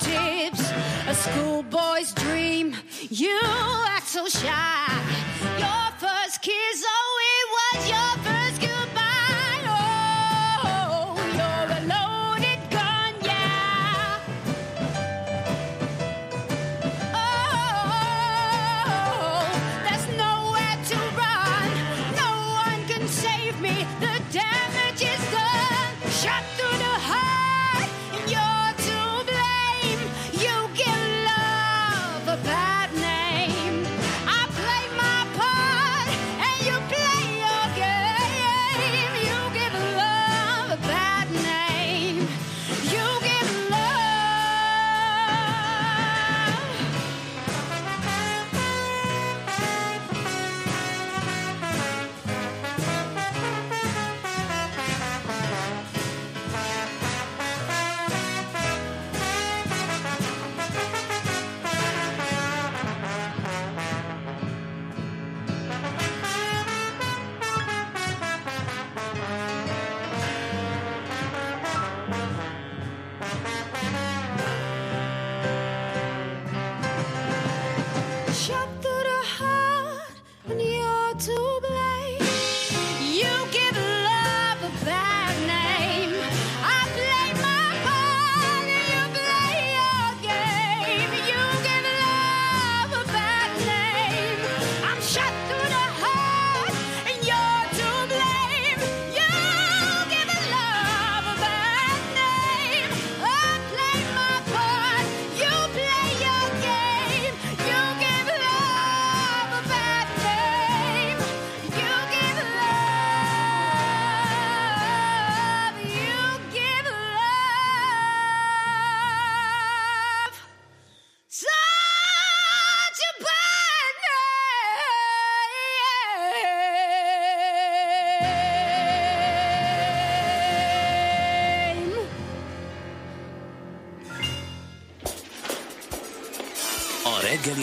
[0.00, 0.70] fingertips.
[1.08, 2.76] A schoolboy's dream,
[3.08, 3.38] you
[3.86, 5.00] act so shy.
[5.58, 7.29] Your first kiss, oh,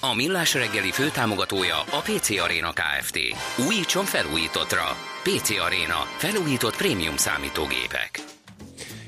[0.00, 3.18] A Millás reggeli főtámogatója a PC Arena Kft.
[3.68, 4.84] Újítson felújítottra.
[5.22, 6.06] PC Arena.
[6.16, 8.20] Felújított prémium számítógépek.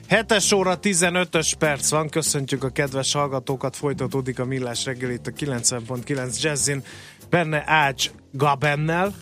[0.09, 5.31] 7 óra 15-ös perc van, köszöntjük a kedves hallgatókat, folytatódik a Millás reggel itt a
[5.31, 6.83] 90.9 Jazzin,
[7.29, 9.15] benne Ács Gabennel,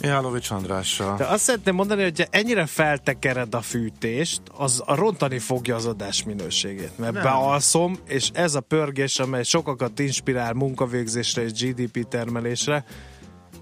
[0.00, 1.16] Jálovics Andrással.
[1.16, 5.86] De azt szeretném mondani, hogy ha ennyire feltekered a fűtést, az a rontani fogja az
[5.86, 6.98] adás minőségét.
[6.98, 7.22] Mert Nem.
[7.22, 12.84] bealszom, és ez a pörgés, amely sokakat inspirál munkavégzésre és GDP termelésre,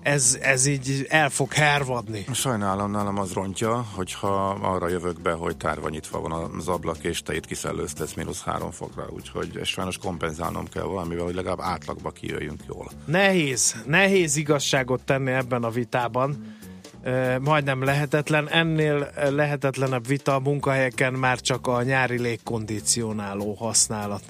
[0.02, 2.24] ez, ez így el fog hervadni.
[2.32, 7.22] Sajnálom, nálam az rontja, hogyha arra jövök be, hogy tárva nyitva van az ablak, és
[7.22, 12.10] te itt kiszellőztesz mínusz három fokra, úgyhogy ezt sajnos kompenzálnom kell valamivel, hogy legalább átlagba
[12.10, 12.90] kijöjjünk jól.
[13.04, 16.56] Nehéz, nehéz igazságot tenni ebben a vitában.
[17.02, 18.48] E, majdnem lehetetlen.
[18.48, 24.22] Ennél lehetetlenebb vita a munkahelyeken már csak a nyári légkondicionáló használat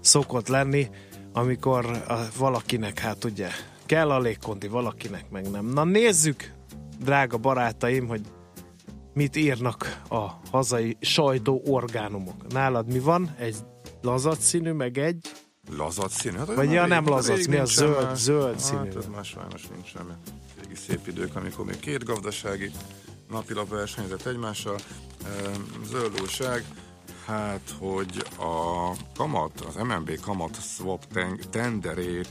[0.00, 0.88] szokott lenni,
[1.32, 3.48] amikor a, valakinek, hát ugye,
[3.92, 5.66] kell a légkondi, valakinek meg nem.
[5.66, 6.52] Na nézzük,
[7.00, 8.20] drága barátaim, hogy
[9.14, 12.52] mit írnak a hazai sajtó orgánumok.
[12.52, 13.34] Nálad mi van?
[13.38, 13.56] Egy
[14.02, 15.32] lazac színű, meg egy...
[15.76, 16.36] Lazac színű?
[16.36, 18.84] Hát Vagy ja, nem lazac, mi a zöld, már, zöld színű?
[18.84, 20.12] Hát ez már sajnos nincs semmi.
[20.60, 22.70] Régi szép idők, amikor még két gazdasági
[23.28, 24.78] napilap versenyzett egymással.
[25.84, 26.64] Zöld újság,
[27.26, 31.06] Hát, hogy a kamat, az MNB kamat swap
[31.50, 32.28] tenderét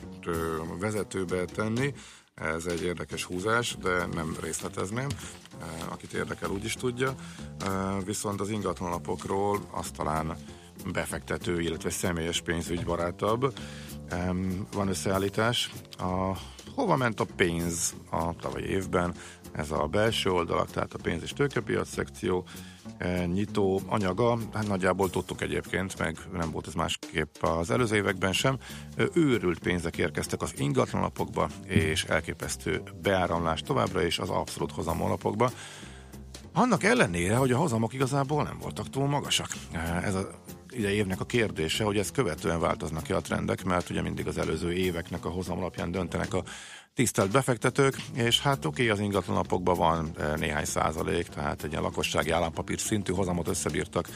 [0.80, 1.93] vezetőbe tenni,
[2.36, 5.08] ez egy érdekes húzás, de nem részletezném.
[5.89, 7.15] Akit érdekel, úgy is tudja.
[8.06, 10.38] Viszont az ingatlanalapokról azt talán
[10.91, 13.54] befektető, illetve személyes pénzügy barátabb.
[14.73, 15.71] Van összeállítás.
[15.97, 16.38] A,
[16.75, 19.13] hova ment a pénz a tavalyi évben?
[19.51, 22.45] Ez a belső oldalak, tehát a pénz és tőkepiac szekció
[23.26, 28.58] nyitó anyaga, hát nagyjából tudtuk egyébként, meg nem volt ez másképp az előző években sem,
[28.96, 35.52] e, őrült pénzek érkeztek az ingatlanlapokba, és elképesztő beáramlás továbbra is az abszolút hozamolapokba.
[36.54, 39.48] Annak ellenére, hogy a hozamok igazából nem voltak túl magasak.
[39.72, 40.30] E, ez a
[40.72, 44.74] ide évnek a kérdése, hogy ezt követően változnak-e a trendek, mert ugye mindig az előző
[44.74, 46.44] éveknek a hozam döntenek a
[46.93, 52.30] tisztelt befektetők, és hát oké, az ingatlanapokban van eh, néhány százalék, tehát egy ilyen lakossági
[52.30, 54.08] állampapír szintű hozamot összebírtak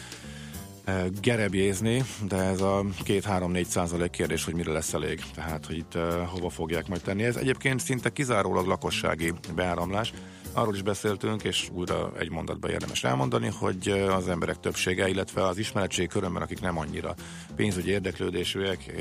[0.84, 5.96] eh, gerebjézni, de ez a 2-3-4 százalék kérdés, hogy mire lesz elég, tehát hogy itt
[5.96, 7.24] uh, hova fogják majd tenni.
[7.24, 10.14] Ez egyébként szinte kizárólag lakossági beáramlás,
[10.56, 15.58] Arról is beszéltünk, és újra egy mondatban érdemes elmondani, hogy az emberek többsége, illetve az
[15.58, 17.16] ismeretség körömben, akik nem annyira
[17.56, 18.96] pénzügyi érdeklődésűek,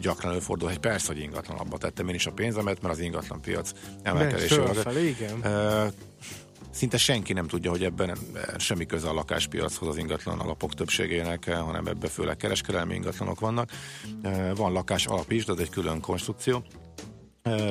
[0.00, 3.40] gyakran előfordul, hogy persze, hogy ingatlan abba tettem én is a pénzemet, mert az ingatlan
[3.40, 5.00] piac emelkedése.
[5.00, 5.42] igen.
[6.70, 8.18] Szinte senki nem tudja, hogy ebben
[8.58, 13.70] semmi köze a lakáspiachoz az ingatlan alapok többségének, hanem ebben főleg kereskedelmi ingatlanok vannak.
[14.54, 16.64] Van lakás alap is, de ez egy külön konstrukció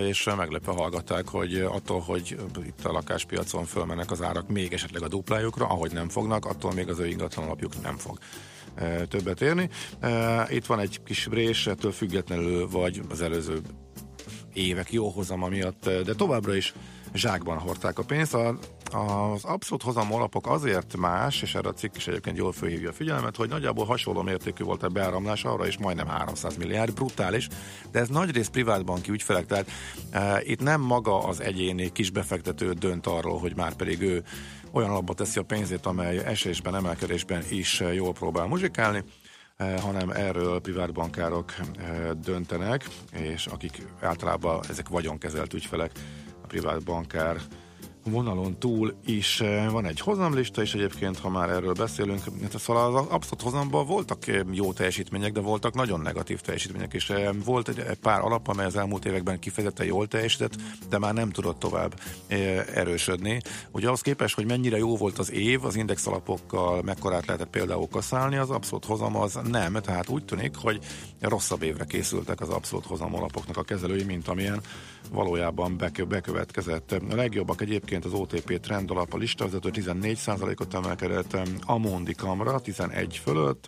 [0.08, 5.08] és meglepve hallgatták, hogy attól, hogy itt a lakáspiacon fölmennek az árak még esetleg a
[5.08, 8.18] duplájukra, ahogy nem fognak, attól még az ő ingatlan alapjuk nem fog
[9.08, 9.70] többet érni.
[10.50, 13.62] Itt van egy kis brés, ettől függetlenül vagy az előző
[14.54, 16.74] évek jó hozama miatt, de továbbra is
[17.14, 18.34] zsákban hordták a pénzt.
[18.34, 18.58] A,
[18.92, 22.94] az abszolút hozam alapok azért más, és erre a cikk is egyébként jól fölhívja a
[22.94, 27.48] figyelmet, hogy nagyjából hasonló mértékű volt a beáramlás, arra is majdnem 300 milliárd, brutális,
[27.92, 29.72] de ez nagyrészt privátbanki ügyfelek, tehát
[30.12, 34.24] e, itt nem maga az egyéni kisbefektető dönt arról, hogy már pedig ő
[34.72, 39.04] olyan alapba teszi a pénzét, amely esésben, emelkedésben is jól próbál muzsikálni,
[39.58, 45.92] e, hanem erről privátbankárok e, döntenek, és akik általában ezek vagyonkezelt ügyfelek,
[46.48, 47.38] privát bankár
[48.10, 52.24] vonalon túl is eh, van egy hozamlista, és egyébként, ha már erről beszélünk,
[52.58, 57.30] szóval az abszolút hozamban voltak eh, jó teljesítmények, de voltak nagyon negatív teljesítmények, és eh,
[57.46, 60.56] volt egy pár alap, amely az elmúlt években kifejezetten jól teljesített,
[60.90, 62.00] de már nem tudott tovább
[62.74, 63.42] erősödni.
[63.72, 67.88] Ugye ahhoz képest, hogy mennyire jó volt az év, az index alapokkal mekkorát lehetett például
[67.88, 70.80] kaszálni, az abszolút hozam az nem, tehát úgy tűnik, hogy
[71.20, 74.62] rosszabb évre készültek az abszolút hozam alapoknak a kezelői, mint amilyen
[75.12, 76.92] valójában bekövetkezett.
[76.92, 83.68] A legjobbak egyébként az OTP trend alap a listavezető 14%-ot emelkedett, Amondi Kamra 11 fölött,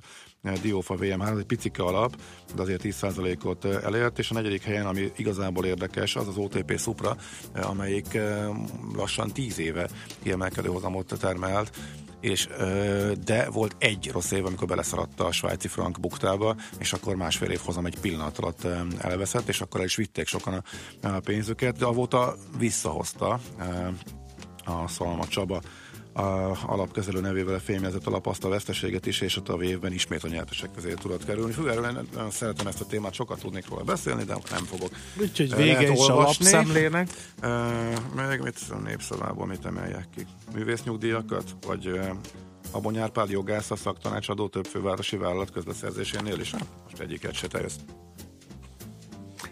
[0.61, 2.15] Diófa VM3, egy picike alap,
[2.55, 7.17] de azért 10%-ot elért, és a negyedik helyen, ami igazából érdekes, az az OTP Supra,
[7.53, 8.17] amelyik
[8.95, 9.89] lassan 10 éve
[10.23, 11.77] kiemelkedő hozamot termelt,
[12.21, 12.47] és
[13.23, 17.59] de volt egy rossz év, amikor beleszaradt a svájci frank buktába, és akkor másfél év
[17.63, 18.67] hozam egy pillanat alatt
[18.99, 20.63] elveszett, és akkor el is vitték sokan
[21.01, 23.39] a, pénzüket, de avóta visszahozta
[24.65, 25.61] a Szalma Csaba
[26.13, 30.69] a alapkezelő nevével fémjelzett alap azt a veszteséget is, és a évben ismét a nyertesek
[30.75, 31.51] közé tudott kerülni.
[31.51, 34.89] Fú, erről nagyon szeretem ezt a témát, sokat tudnék róla beszélni, de nem fogok.
[35.19, 37.09] Úgyhogy vége is a lapszemlének.
[37.43, 37.49] Uh,
[38.15, 40.25] meg mit népszavából mit emeljek ki?
[40.53, 41.55] Művésznyugdíjakat?
[41.67, 42.09] Vagy uh,
[42.71, 46.51] Abony Árpád jogász, a szaktanácsadó több fővárosi vállalat közbeszerzésénél is?
[46.83, 47.79] Most egyiket se teljeszt.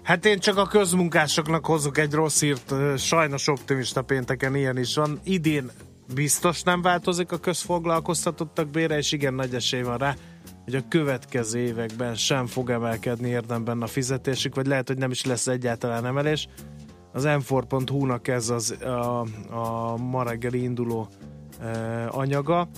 [0.04, 5.20] Hát én csak a közmunkásoknak hozok egy rossz írt, sajnos optimista pénteken ilyen is van.
[5.24, 5.72] Idén
[6.14, 10.16] biztos nem változik a közfoglalkoztatottak bére, és igen nagy esély van rá,
[10.64, 15.26] hogy a következő években sem fog emelkedni érdemben a fizetésük, vagy lehet, hogy nem is
[15.26, 16.48] lesz egyáltalán emelés.
[17.14, 21.08] Az m4.hu-nak ez az a, a ma reggeli induló
[21.62, 22.70] e, anyaga.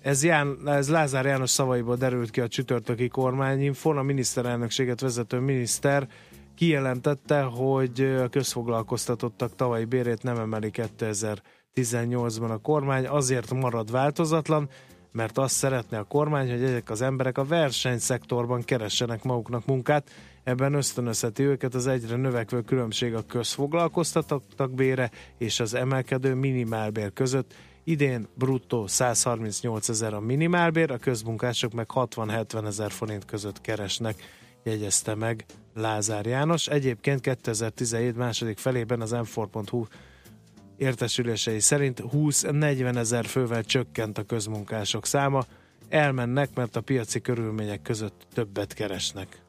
[0.00, 6.08] Ez, Ján, ez Lázár János szavaiból derült ki a csütörtöki kormányinfon, a miniszterelnökséget vezető miniszter
[6.54, 11.42] kijelentette, hogy a közfoglalkoztatottak tavalyi bérét nem emeli 2000
[11.74, 14.68] 18-ban a kormány azért marad változatlan,
[15.12, 20.10] mert azt szeretne a kormány, hogy ezek az emberek a versenyszektorban keressenek maguknak munkát,
[20.44, 27.54] ebben ösztönözheti őket az egyre növekvő különbség a közfoglalkoztatottak bére és az emelkedő minimálbér között.
[27.84, 34.22] Idén bruttó 138 ezer a minimálbér, a közmunkások meg 60-70 ezer forint között keresnek,
[34.62, 35.44] jegyezte meg
[35.74, 36.66] Lázár János.
[36.66, 39.22] Egyébként 2017 második felében az m
[40.76, 45.44] értesülései szerint 20-40 ezer fővel csökkent a közmunkások száma,
[45.88, 49.43] elmennek, mert a piaci körülmények között többet keresnek.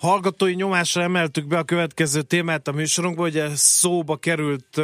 [0.00, 4.76] Hallgatói nyomásra emeltük be a következő témát a műsorunkba, hogy ez szóba került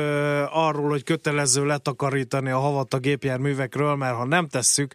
[0.51, 4.95] arról, hogy kötelező letakarítani a havat a gépjárművekről, mert ha nem tesszük,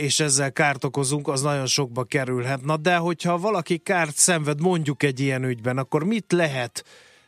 [0.00, 2.64] és ezzel kárt okozunk, az nagyon sokba kerülhet.
[2.64, 6.84] Na de hogyha valaki kárt szenved mondjuk egy ilyen ügyben, akkor mit lehet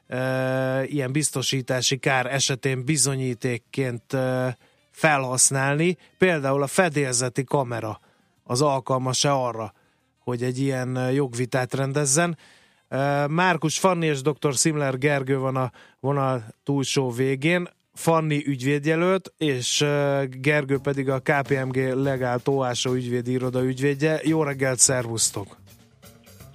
[0.08, 4.46] uh, ilyen biztosítási kár esetén bizonyítékként uh,
[4.90, 5.96] felhasználni?
[6.18, 8.00] Például a fedélzeti kamera
[8.44, 9.72] az alkalmas-e arra,
[10.28, 12.36] hogy egy ilyen jogvitát rendezzen.
[13.28, 14.52] Márkus Fanni és dr.
[14.52, 15.70] Simler Gergő van a
[16.00, 17.68] vonal túlsó végén.
[17.94, 19.84] Fanni ügyvédjelölt, és
[20.30, 24.20] Gergő pedig a KPMG Legál Tóásó ügyvédi iroda ügyvédje.
[24.22, 25.56] Jó reggelt, szervusztok!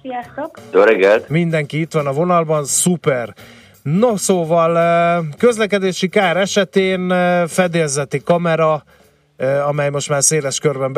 [0.02, 0.58] Sziasztok!
[0.72, 1.28] Jó reggelt!
[1.28, 3.34] Mindenki itt van a vonalban, szuper!
[3.82, 7.08] No, szóval közlekedési kár esetén
[7.46, 8.84] fedélzeti kamera,
[9.66, 10.96] amely most már széles körben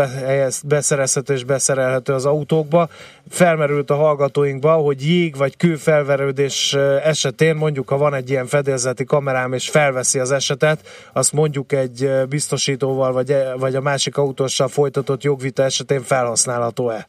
[0.65, 2.89] beszerezhető és beszerelhető az autókba.
[3.29, 9.53] Felmerült a hallgatóinkba, hogy jég vagy kőfelverődés esetén, mondjuk ha van egy ilyen fedélzeti kamerám
[9.53, 10.81] és felveszi az esetet,
[11.13, 17.07] azt mondjuk egy biztosítóval vagy, e, vagy a másik autóssal folytatott jogvita esetén felhasználható-e?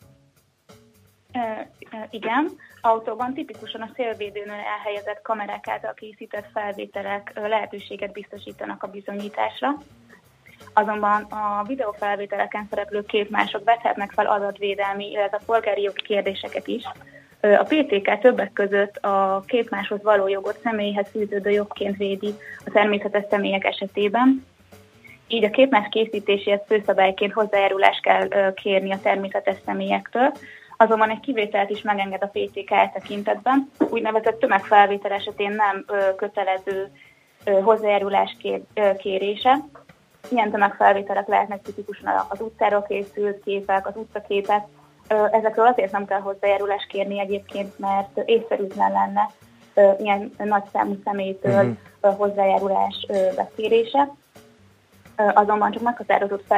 [2.09, 2.49] Igen.
[2.82, 9.75] Autóban tipikusan a szélvédőnől elhelyezett kamerák által készített felvételek lehetőséget biztosítanak a bizonyításra
[10.80, 16.84] Azonban a videófelvételeken szereplő képmások vethetnek fel adatvédelmi, illetve polgári jogi kérdéseket is.
[17.41, 22.34] A PTK többek között a képmáshoz való jogot személyhez fűződő jogként védi
[22.65, 24.45] a természetes személyek esetében.
[25.28, 30.32] Így a képmás készítéséhez főszabályként hozzájárulást kell kérni a természetes személyektől,
[30.78, 33.71] azonban egy kivételt is megenged a PTK e tekintetben.
[33.89, 36.91] Úgynevezett tömegfelvétel esetén nem kötelező
[37.63, 38.38] hozzájárulás
[38.97, 39.57] kérése,
[40.30, 44.65] Ilyen tömegfelvételek lehetnek tipikusan az utcáról készült képek, az utcaképek.
[45.32, 49.30] Ezekről azért nem kell hozzájárulást kérni egyébként, mert észszerűtlen lenne
[49.99, 52.17] ilyen nagy számú személytől uh-huh.
[52.17, 54.09] hozzájárulás bekérése.
[55.15, 56.53] Azonban csak meghatározott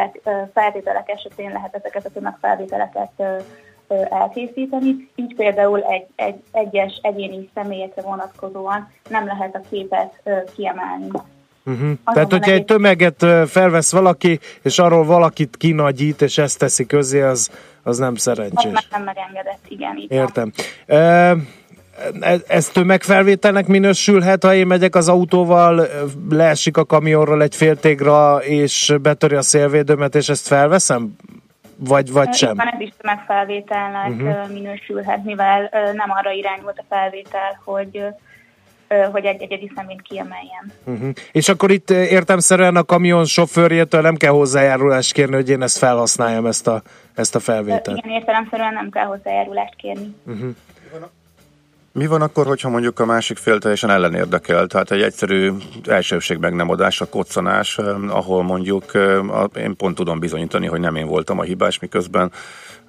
[0.53, 3.11] feltételek esetén lehet ezeket a tömegfelvételeket
[4.09, 5.09] elkészíteni.
[5.15, 10.21] Így például egy, egy egyes egyéni személyekre vonatkozóan nem lehet a képet
[10.55, 11.07] kiemelni.
[11.69, 11.91] Uh-huh.
[12.13, 17.51] Tehát, hogyha egy tömeget felvesz valaki, és arról valakit kinagyít, és ezt teszi közé, az,
[17.83, 18.71] az nem szerencsés.
[18.73, 19.97] Az nem megengedett, igen.
[19.97, 20.51] Így Értem.
[20.85, 21.35] E,
[22.47, 25.87] ez tömegfelvételnek minősülhet, ha én megyek az autóval,
[26.29, 31.15] leesik a kamionról egy féltégra, és betöri a szélvédőmet, és ezt felveszem?
[31.75, 32.55] Vagy, vagy sem?
[32.55, 34.51] Van ez is tömegfelvételnek uh-huh.
[34.51, 38.03] minősülhet, mivel nem arra irányult a felvétel, hogy
[39.11, 40.71] hogy egy egyedi szemét kiemeljen.
[40.83, 41.09] Uh-huh.
[41.31, 46.45] És akkor itt értemszerűen a kamion sofőrjétől nem kell hozzájárulást kérni, hogy én ezt felhasználjam,
[46.45, 46.81] ezt a,
[47.13, 47.97] ezt a felvételt?
[47.97, 50.15] Igen, értelemszerűen nem kell hozzájárulást kérni.
[50.25, 50.55] Uh-huh.
[51.91, 54.67] Mi van akkor, hogyha mondjuk a másik fél teljesen ellenérdekel?
[54.67, 55.51] Tehát egy egyszerű
[55.87, 57.77] elsőség meg nem adás, a koccanás,
[58.07, 58.91] ahol mondjuk
[59.55, 62.31] én pont tudom bizonyítani, hogy nem én voltam a hibás, miközben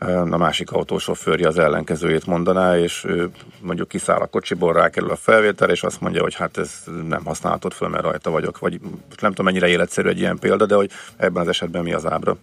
[0.09, 3.31] a másik autósofőrje az ellenkezőjét mondaná, és ő
[3.61, 7.73] mondjuk kiszáll a kocsiból, rákerül a felvétel, és azt mondja, hogy hát ez nem használhatod
[7.73, 8.59] föl, mert rajta vagyok.
[8.59, 8.81] Vagy
[9.21, 12.37] nem tudom, mennyire életszerű egy ilyen példa, de hogy ebben az esetben mi az ábra?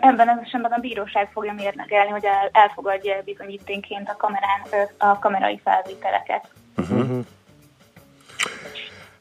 [0.00, 5.60] Ebben az esetben a bíróság fogja mérlegelni, hogy el, elfogadja bizonyíténként a, kamerán, a kamerai
[5.64, 6.48] felvételeket.
[6.76, 7.24] Uh-huh.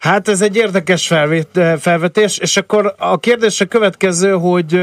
[0.08, 4.74] Hát ez egy érdekes felvét, felvetés, és akkor a kérdés a következő, hogy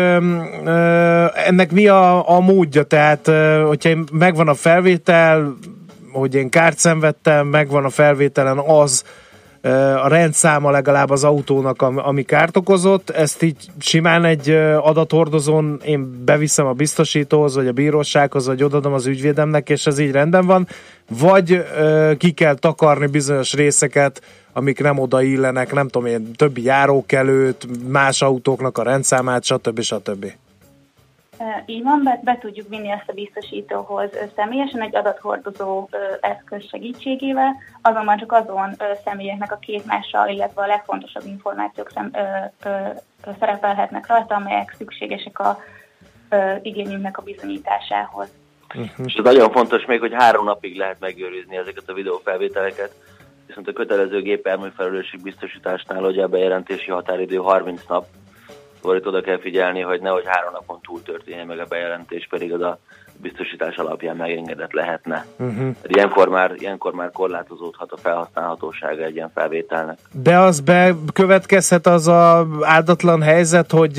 [1.35, 3.31] ennek mi a, a módja, tehát
[3.67, 5.57] hogyha megvan a felvétel,
[6.13, 9.05] hogy én kárt szenvedtem, megvan a felvételen az,
[10.03, 14.51] a rendszáma legalább az autónak, ami kárt okozott, ezt így simán egy
[14.81, 20.11] adathordozón én beviszem a biztosítóhoz, vagy a bírósághoz, vagy odadom az ügyvédemnek, és ez így
[20.11, 20.69] rendben van,
[21.09, 21.65] vagy
[22.19, 24.23] ki kell takarni bizonyos részeket,
[24.55, 29.81] amik nem odaillenek, nem tudom én, többi járókelőt, más autóknak a rendszámát, stb.
[29.81, 30.27] stb.
[31.67, 35.89] Így van, be, be tudjuk vinni ezt a biztosítóhoz személyesen egy adathordozó
[36.21, 43.31] eszköz segítségével, azonban csak azon személyeknek a képmással, illetve a legfontosabb információk szem, ö, ö,
[43.39, 45.59] szerepelhetnek rajta, amelyek szükségesek a
[46.29, 48.29] ö, igényünknek a bizonyításához.
[48.75, 49.07] Uh-huh.
[49.07, 52.95] És nagyon fontos még, hogy három napig lehet megőrizni ezeket a videófelvételeket,
[53.57, 58.07] viszont a kötelező gépjármű felelősség biztosításnál, hogy a bejelentési határidő 30 nap,
[58.85, 62.53] Szóval itt oda kell figyelni, hogy nehogy három napon túl történjen meg a bejelentés, pedig
[62.53, 62.79] az a
[63.17, 65.27] biztosítás alapján megengedett lehetne.
[65.39, 65.77] Uh-huh.
[65.83, 69.99] Ilyenkor, már, ilyenkor már korlátozódhat a felhasználhatósága egy ilyen felvételnek.
[70.13, 73.99] De az bekövetkezhet az a áldatlan helyzet, hogy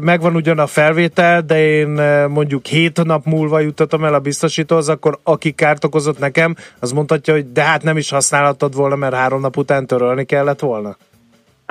[0.00, 1.88] megvan ugyan a felvétel, de én
[2.28, 7.34] mondjuk hét nap múlva juttatom el a biztosítóhoz, akkor aki kárt okozott nekem, az mondhatja,
[7.34, 10.96] hogy de hát nem is használhattad volna, mert három nap után törölni kellett volna?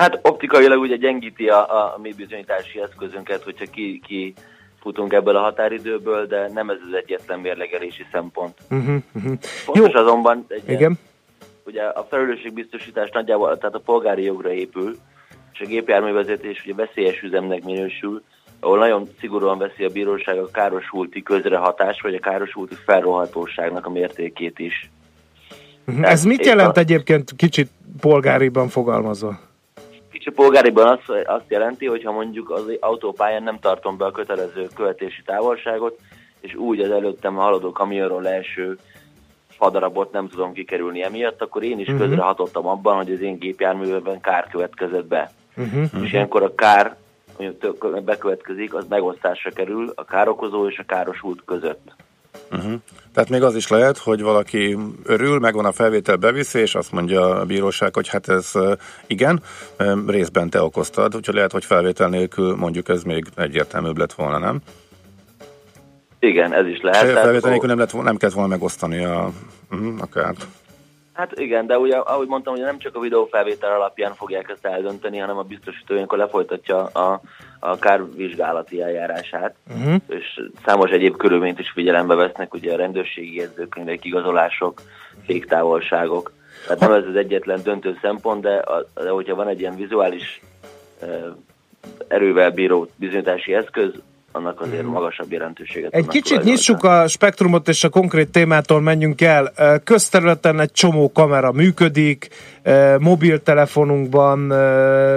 [0.02, 4.34] Hát optikailag ugye gyengíti a, a mi bizonyítási eszközünket, hogyha ki, ki
[4.80, 8.58] futunk ebből a határidőből, de nem ez az egyetlen mérlegelési szempont.
[8.70, 9.32] Uh-huh, uh-huh.
[9.40, 10.00] Fontos Jó.
[10.00, 10.78] azonban, egy Igen.
[10.78, 10.98] Ilyen,
[11.66, 14.96] ugye a felelősségbiztosítás nagyjából, tehát a polgári jogra épül,
[15.52, 18.22] és a gépjárművezetés ugye veszélyes üzemnek minősül,
[18.60, 24.58] ahol nagyon szigorúan veszi a bíróság a károsulti közrehatás, vagy a károsulti felrohatóságnak a mértékét
[24.58, 24.90] is.
[25.86, 26.10] Uh-huh.
[26.10, 26.80] Ez mit jelent a...
[26.80, 29.50] egyébként kicsit polgáriban fogalmazva?
[30.22, 34.68] Kicsi polgáriban azt, azt jelenti, hogy ha mondjuk az autópályán nem tartom be a kötelező
[34.74, 35.98] követési távolságot,
[36.40, 38.78] és úgy az előttem haladó kamionról leeső
[39.48, 42.00] fadarabot nem tudom kikerülni emiatt, akkor én is uh-huh.
[42.00, 45.30] közrehatottam abban, hogy az én gépjárművőben kár következett be.
[45.56, 46.04] Uh-huh.
[46.04, 46.96] És ilyenkor a kár,
[47.38, 51.94] ami bekövetkezik, az megosztásra kerül a károkozó és a károsult között.
[52.50, 52.72] Uh-huh.
[53.14, 57.40] Tehát még az is lehet, hogy valaki örül, megvan a felvétel, beviszi, és azt mondja
[57.40, 58.52] a bíróság, hogy hát ez
[59.06, 59.42] igen,
[60.06, 64.60] részben te okoztad, úgyhogy lehet, hogy felvétel nélkül mondjuk ez még egyértelműbb lett volna, nem?
[66.18, 67.12] Igen, ez is lehet.
[67.12, 69.30] Felvétel nélkül nem, lett, nem kellett volna megosztani a,
[69.98, 70.46] a kárt.
[71.12, 75.18] Hát igen, de ugye, ahogy mondtam, hogy nem csak a videófelvétel alapján fogják ezt eldönteni,
[75.18, 77.20] hanem a biztosító ilyenkor lefolytatja a,
[77.60, 79.94] a kárvizsgálati eljárását, uh-huh.
[80.08, 84.82] és számos egyéb körülményt is figyelembe vesznek, ugye a rendőrségi jegyzőkönyvek, igazolások,
[85.24, 86.32] féktávolságok.
[86.66, 90.40] Tehát nem ez az egyetlen döntő szempont, de, a, de hogyha van egy ilyen vizuális
[92.08, 93.92] erővel bíró bizonyítási eszköz,
[94.32, 95.94] annak azért magasabb jelentőséget.
[95.94, 99.52] Egy kicsit nyissuk a spektrumot, és a konkrét témától menjünk el.
[99.84, 102.28] Közterületen egy csomó kamera működik,
[102.98, 104.38] mobiltelefonunkban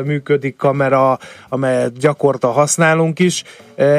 [0.05, 1.17] működik kamera,
[1.49, 3.43] amelyet gyakorta használunk is.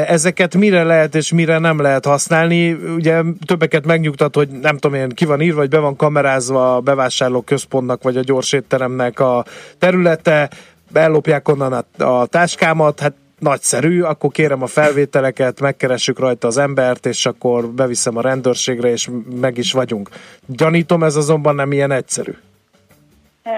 [0.07, 2.73] Ezeket mire lehet és mire nem lehet használni?
[2.73, 6.81] Ugye többeket megnyugtat, hogy nem tudom én, ki van írva, vagy be van kamerázva a
[6.81, 9.45] bevásárló központnak, vagy a gyorsétteremnek a
[9.79, 10.51] területe,
[10.93, 17.07] ellopják onnan a, a táskámat, hát nagyszerű, akkor kérem a felvételeket, megkeressük rajta az embert,
[17.07, 19.11] és akkor beviszem a rendőrségre, és
[19.41, 20.09] meg is vagyunk.
[20.47, 22.32] Gyanítom, ez azonban nem ilyen egyszerű.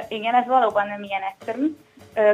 [0.08, 1.76] Igen, ez valóban nem ilyen egyszerű.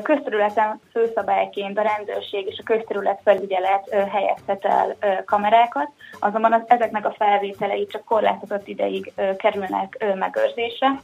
[0.03, 5.89] Közterületen főszabályként a rendőrség és a közterület felügyelet helyeztet el kamerákat,
[6.19, 11.01] azonban az, ezeknek a felvételei csak korlátozott ideig kerülnek megőrzésre.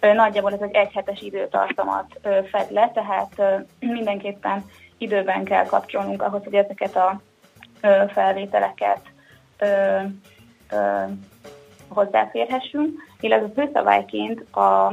[0.00, 4.64] Nagyjából ez egy egyhetes időtartamat fed le, tehát mindenképpen
[4.98, 7.20] időben kell kapcsolnunk ahhoz, hogy ezeket a
[8.12, 9.00] felvételeket
[11.88, 14.92] hozzáférhessünk, illetve főszabályként a,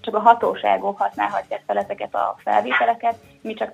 [0.00, 3.72] csak a hatóságok használhatják fel ezeket a felvételeket, mi csak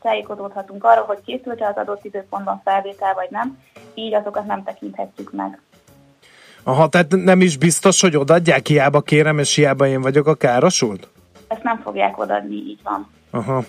[0.00, 3.58] tájékozódhatunk arról, hogy készült-e az adott időpontban felvétel vagy nem,
[3.94, 5.60] így azokat nem tekinthetjük meg.
[6.62, 11.08] Aha, tehát nem is biztos, hogy odaadják, hiába kérem, és hiába én vagyok a károsult?
[11.48, 13.10] Ezt nem fogják odaadni, így van.
[13.30, 13.64] Aha.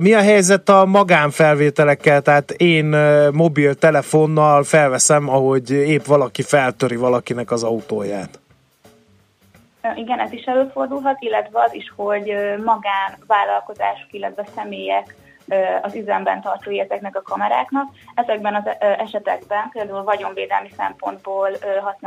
[0.00, 2.22] Mi a helyzet a magánfelvételekkel?
[2.22, 2.96] Tehát én
[3.32, 8.38] mobiltelefonnal felveszem, ahogy épp valaki feltöri valakinek az autóját.
[9.94, 12.32] Igen, ez is előfordulhat, illetve az is, hogy
[12.64, 15.14] magánvállalkozások, illetve személyek
[15.82, 17.88] az üzemben tartói ezeknek a kameráknak.
[18.14, 21.50] Ezekben az esetekben például vagyonvédelmi szempontból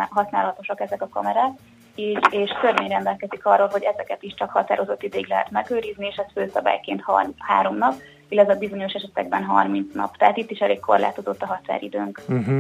[0.10, 1.52] használatosak ezek a kamerák,
[2.00, 6.32] így, és törvény rendelkezik arról, hogy ezeket is csak határozott ideig lehet megőrizni, és ez
[6.34, 7.04] főszabályként
[7.38, 7.94] három nap,
[8.30, 10.18] illetve bizonyos esetekben 30 nap.
[10.18, 12.22] Tehát itt is elég korlátozott a határidőnk.
[12.28, 12.60] Uh-huh.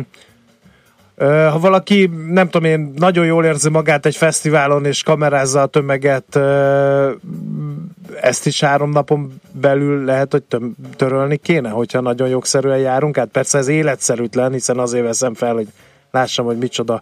[1.51, 6.39] Ha valaki, nem tudom én, nagyon jól érzi magát egy fesztiválon és kamerázza a tömeget,
[8.21, 10.43] ezt is három napon belül lehet, hogy
[10.95, 13.17] törölni kéne, hogyha nagyon jogszerűen járunk.
[13.17, 15.67] Hát persze ez életszerűtlen, hiszen azért veszem fel, hogy
[16.11, 17.01] lássam, hogy micsoda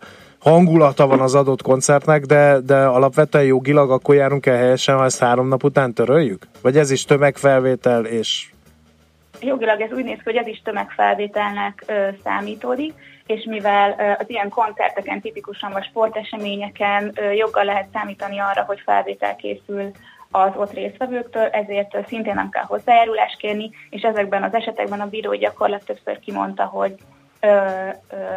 [0.50, 5.20] hangulata van az adott koncertnek, de, de alapvetően jogilag akkor járunk el helyesen, ha ezt
[5.20, 6.48] három nap után töröljük?
[6.62, 8.50] Vagy ez is tömegfelvétel és...
[9.42, 12.94] Jogilag ez úgy néz ki, hogy ez is tömegfelvételnek ö, számítódik,
[13.26, 18.82] és mivel ö, az ilyen koncerteken, tipikusan vagy sporteseményeken ö, joggal lehet számítani arra, hogy
[18.86, 19.92] felvétel készül
[20.32, 25.34] az ott résztvevőktől, ezért szintén nem kell hozzájárulást kérni, és ezekben az esetekben a bíró
[25.34, 26.96] gyakorlat többször kimondta, hogy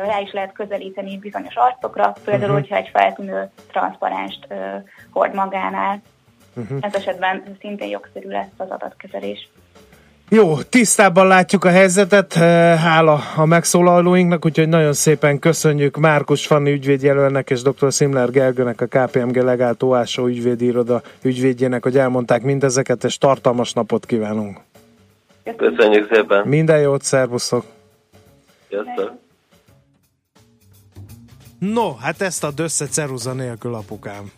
[0.05, 2.61] rá is lehet közelíteni bizonyos arcokra, például, uh-huh.
[2.61, 4.55] hogyha egy feltűnő transzparenst ö,
[5.11, 6.03] hord magánál.
[6.57, 6.79] Uh-huh.
[6.81, 9.49] Ez esetben szintén jogszerű lesz az adatkezelés.
[10.33, 12.33] Jó, tisztában látjuk a helyzetet,
[12.83, 17.93] hála a megszólalóinknak, úgyhogy nagyon szépen köszönjük Márkus Fanni ügyvédjelölnek és dr.
[17.93, 24.59] Szimler Gergőnek, a KPMG legált OASO ügyvédiroda ügyvédjének, hogy elmondták mindezeket, és tartalmas napot kívánunk.
[25.57, 26.47] Köszönjük szépen.
[26.47, 27.65] Minden jót, szervuszok!
[28.71, 29.13] Sziasztok.
[31.59, 34.31] No, hát ezt a össze ceruza nélkül, apukám.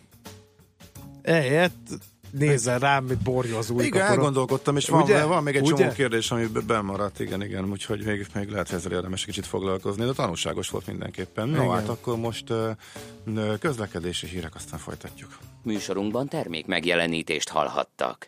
[1.21, 1.87] Ehelyett
[2.31, 4.17] nézzen rám, mint borja az új Igen, kapura.
[4.17, 5.23] elgondolkodtam, és van, Ugye?
[5.23, 5.75] van még egy Ugye?
[5.83, 9.45] csomó kérdés, ami be- bemaradt, igen, igen, úgyhogy még, még lehet ezzel érdemes egy kicsit
[9.45, 11.49] foglalkozni, de tanulságos volt mindenképpen.
[11.49, 11.75] No, Igen.
[11.75, 12.53] hát akkor most
[13.59, 15.37] közlekedési hírek, aztán folytatjuk.
[15.63, 18.27] Műsorunkban termék megjelenítést hallhattak.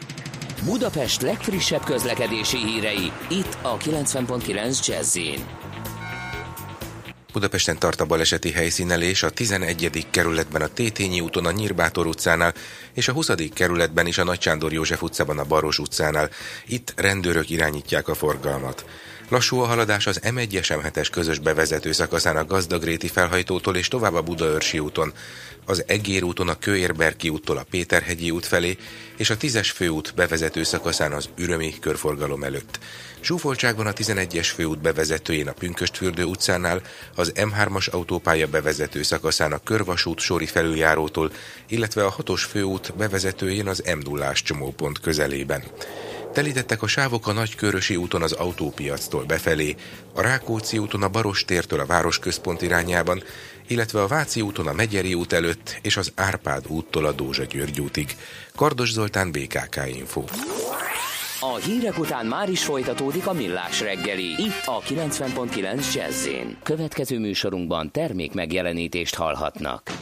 [0.65, 5.17] Budapest legfrissebb közlekedési hírei, itt a 90.9 jazz
[7.33, 10.07] Budapesten tart a baleseti helyszínelés a 11.
[10.09, 12.53] kerületben a Tétényi úton a Nyírbátor utcánál,
[12.93, 13.29] és a 20.
[13.53, 16.29] kerületben is a Nagy Sándor József utcában a Baros utcánál.
[16.65, 18.85] Itt rendőrök irányítják a forgalmat.
[19.29, 24.21] Lassú a haladás az M1-es M7-es közös bevezető szakaszán a Gazdagréti felhajtótól és tovább a
[24.21, 25.13] Budaörsi úton,
[25.65, 28.77] az Egér úton a Kőérberki úttól a Péterhegyi út felé,
[29.17, 32.79] és a 10-es főút bevezető szakaszán az Ürömi körforgalom előtt.
[33.23, 36.81] Zsúfoltságban a 11-es főút bevezetőjén a Pünköstfürdő utcánál,
[37.15, 41.31] az M3-as autópálya bevezető szakaszán a Körvasút sori felüljárótól,
[41.67, 45.63] illetve a 6-os főút bevezetőjén az m 0 csomópont közelében.
[46.33, 49.75] Telítettek a sávok a Nagykörösi úton az autópiactól befelé,
[50.13, 53.23] a Rákóczi úton a Baros tértől a városközpont irányában,
[53.71, 57.81] illetve a Váci úton a Megyeri út előtt és az Árpád úttól a Dózsa György
[57.81, 58.15] útig.
[58.55, 60.23] Kardos Zoltán, BKK Info.
[61.39, 66.27] A hírek után már is folytatódik a millás reggeli, itt a 90.9 jazz
[66.63, 70.00] Következő műsorunkban termék megjelenítést hallhatnak.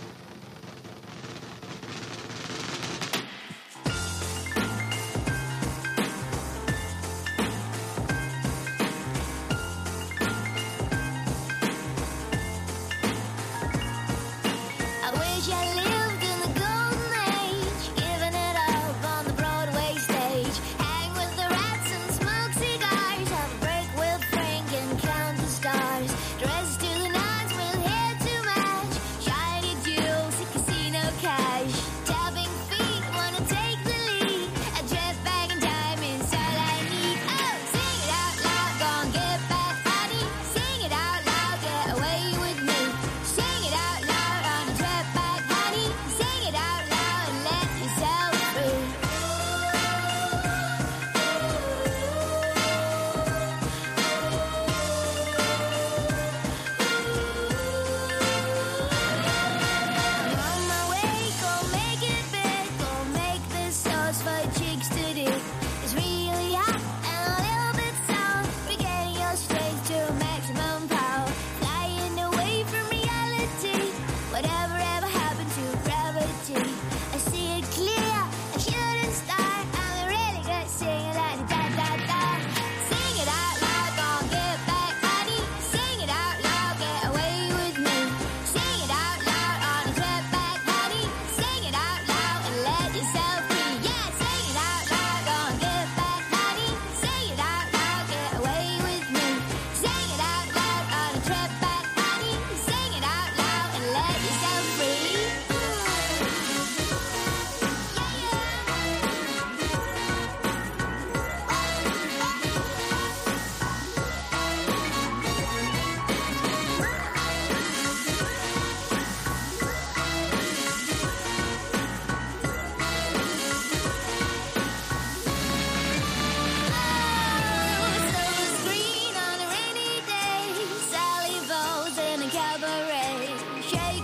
[133.69, 133.98] shade.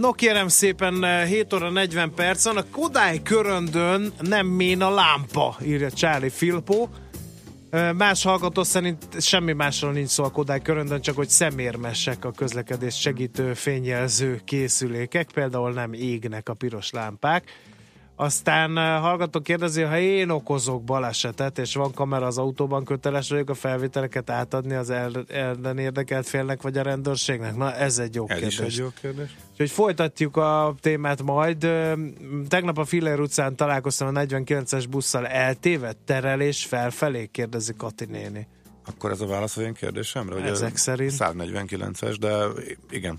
[0.00, 2.46] No kérem szépen, eh, 7 óra 40 perc.
[2.46, 6.88] A Kodály köröndön nem mén a lámpa, írja Charlie Filippo.
[7.70, 12.30] Eh, Más hallgató szerint semmi másról nincs szó a Kodály köröndön, csak hogy szemérmesek a
[12.30, 17.44] közlekedés segítő fényjelző készülékek, például nem égnek a piros lámpák.
[18.20, 23.50] Aztán eh, hallgató kérdezi, ha én okozok balesetet, és van kamera az autóban, köteles vagyok
[23.50, 27.56] a felvételeket átadni az el- ellen érdekelt félnek, vagy a rendőrségnek?
[27.56, 28.58] Na, ez egy jó Ez kérdés.
[28.58, 29.36] is egy jó kérdés.
[29.50, 31.58] Úgyhogy folytatjuk a témát majd.
[32.48, 38.46] Tegnap a Filler utcán találkoztam a 49-es busszal eltévedt terelés felfelé, kérdezi Kati néni.
[38.86, 40.34] Akkor ez a válasz az én kérdésemre?
[40.34, 41.12] Ugye Ezek szerint.
[41.18, 42.36] 149-es, de
[42.90, 43.18] igen.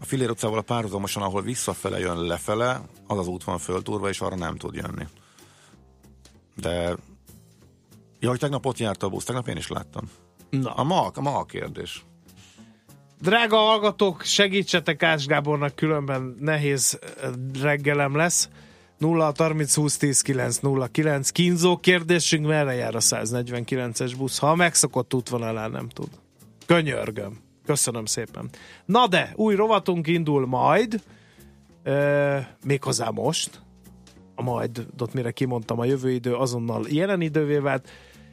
[0.00, 4.20] A Fillér utcával a párhuzamosan, ahol visszafele jön lefele, az az út van föltúrva, és
[4.20, 5.06] arra nem tud jönni.
[6.56, 6.96] De...
[8.20, 10.10] Ja, hogy tegnap ott járt a busz, tegnap én is láttam.
[10.50, 10.74] Na.
[10.74, 12.04] A ma, a ma a kérdés.
[13.20, 17.30] Drága hallgatók, segítsetek Ás Gábornak, különben nehéz ö,
[17.62, 18.48] reggelem lesz.
[18.98, 21.30] 0 30 20 10 9 0 9.
[21.30, 24.38] Kínzó kérdésünk, merre jár a 149-es busz?
[24.38, 26.08] Ha a megszokott útvonalán nem tud.
[26.66, 27.45] Könyörgöm.
[27.66, 28.48] Köszönöm szépen.
[28.84, 31.00] Na de, új rovatunk indul majd,
[31.82, 33.60] ö, méghozzá most.
[34.34, 37.88] A majdot mire kimondtam, a jövő idő azonnal jelen idővé vált.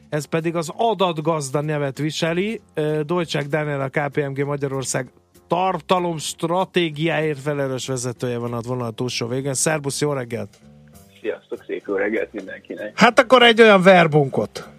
[0.09, 2.61] Ez pedig az adatgazda nevet viseli.
[2.73, 5.11] Ö, Dolcsák Dániel, a KPMG Magyarország
[5.47, 9.53] tartalom stratégiáért felelős vezetője van a vonal túlsó végén.
[9.53, 10.57] Szerbusz, jó reggelt!
[11.21, 12.99] Sziasztok, szép jó reggelt mindenkinek.
[12.99, 14.69] Hát akkor egy olyan verbunkot.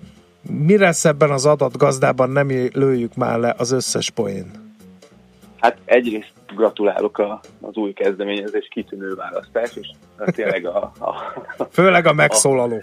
[0.51, 4.51] Mi lesz ebben az adatgazdában, nem lőjük már le az összes poén.
[5.61, 9.89] Hát egyrészt gratulálok a, az új kezdeményezés kitűnő választás, és
[10.27, 12.83] tényleg a, a, Főleg a megszólaló.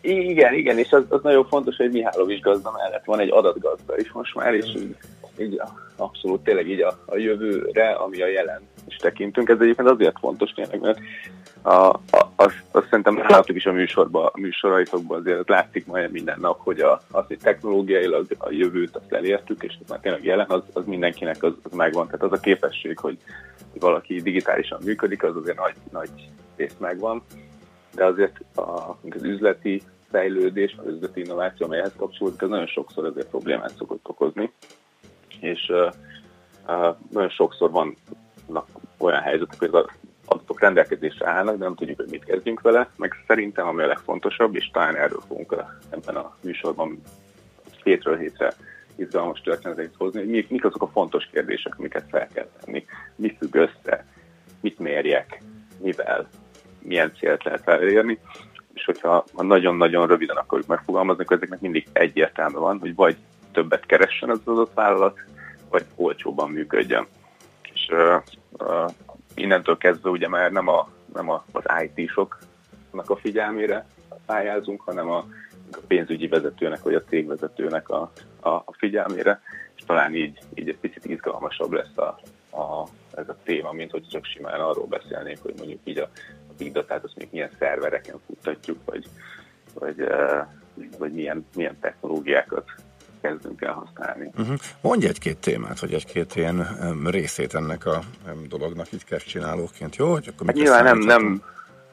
[0.00, 4.12] Igen, igen, és az, az nagyon fontos, hogy Mihálovics gazda mellett van egy adatgazda is
[4.12, 4.96] most már, és így,
[5.38, 9.48] így a, abszolút tényleg így a, a jövőre, ami a jelen is tekintünk.
[9.48, 10.98] Ez egyébként azért fontos tényleg, mert
[11.62, 16.38] a, a, azt, azt szerintem láttuk is a műsorban, a műsoraitokban azért látszik majd minden
[16.40, 20.62] nap, hogy a, az, hogy technológiailag a jövőt azt elértük, és már tényleg jelen, az,
[20.72, 22.06] az mindenkinek az, az megvan.
[22.06, 23.18] Tehát az a képesség, hogy
[23.80, 26.10] valaki digitálisan működik, az azért nagy, nagy
[26.56, 27.22] rész megvan
[27.98, 28.60] de azért a,
[29.10, 34.52] az üzleti fejlődés, az üzleti innováció, amelyhez kapcsolódik, az nagyon sokszor azért problémát szokott okozni,
[35.40, 35.72] és
[37.10, 38.68] nagyon sokszor vannak
[38.98, 39.86] olyan helyzetek, hogy az
[40.26, 44.54] adatok rendelkezésre állnak, de nem tudjuk, hogy mit kezdjünk vele, meg szerintem ami a legfontosabb,
[44.54, 47.00] és talán erről fogunk ebben a műsorban
[47.84, 48.52] hétről hétre
[48.96, 52.84] izgalmas történeteit hozni, hogy mik, mik azok a fontos kérdések, amiket fel kell tenni,
[53.16, 54.06] mi függ össze,
[54.60, 55.42] mit mérjek,
[55.82, 56.28] mivel,
[56.82, 58.18] milyen célt lehet elérni,
[58.74, 63.16] és hogyha ha nagyon-nagyon röviden akarjuk megfogalmazni, akkor ezeknek mindig egyértelmű van, hogy vagy
[63.58, 65.18] többet keressen az adott vállalat,
[65.70, 67.06] vagy olcsóban működjön.
[67.72, 68.22] És uh,
[68.58, 68.90] uh,
[69.34, 73.86] innentől kezdve ugye már nem, a, nem a, az IT-soknak a figyelmére
[74.26, 75.18] pályázunk, hanem a,
[75.72, 79.40] a pénzügyi vezetőnek, vagy a cégvezetőnek a, a, a figyelmére,
[79.76, 82.20] és talán így, így egy picit izgalmasabb lesz a,
[82.56, 86.08] a, ez a téma, mint hogy csak simán arról beszélnék, hogy mondjuk így a,
[86.48, 89.06] a big data-t azt még milyen szervereken futtatjuk, vagy,
[89.74, 90.08] vagy,
[90.98, 92.70] vagy milyen, milyen technológiákat
[93.20, 94.30] kezdünk el használni.
[94.38, 94.56] Uh-huh.
[94.80, 96.66] Mondj egy-két témát, vagy egy-két ilyen
[97.04, 98.00] részét ennek a
[98.48, 100.10] dolognak így csinálóként, jó?
[100.10, 101.42] Hogy akkor Hát nyilván nem, nem,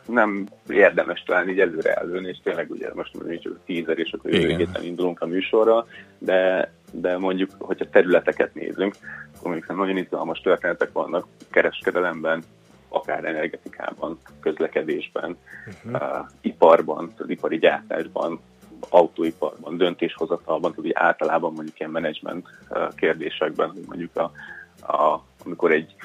[0.05, 3.11] nem érdemes talán így előre előni, és tényleg ugye most
[3.41, 5.85] csak a tízer, és akkor jövő héten indulunk a műsorra,
[6.17, 8.95] de, de mondjuk, hogyha területeket nézünk,
[9.37, 12.43] akkor mondjuk nagyon izgalmas történetek vannak kereskedelemben,
[12.89, 15.37] akár energetikában, közlekedésben,
[15.85, 16.01] uh,
[16.41, 18.39] iparban, az ipari gyártásban,
[18.89, 22.47] autóiparban, döntéshozatalban, tehát úgy általában mondjuk ilyen menedzsment
[22.95, 24.31] kérdésekben, hogy mondjuk a,
[24.93, 25.95] a, amikor egy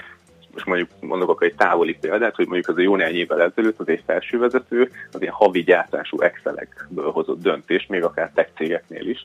[0.53, 3.81] most mondjuk mondok akkor egy távoli példát, hogy mondjuk az a jó néhány évvel ezelőtt
[3.81, 9.25] az egy felsővezető az ilyen havi gyártású Excelekből hozott döntést, még akár tech cégeknél is,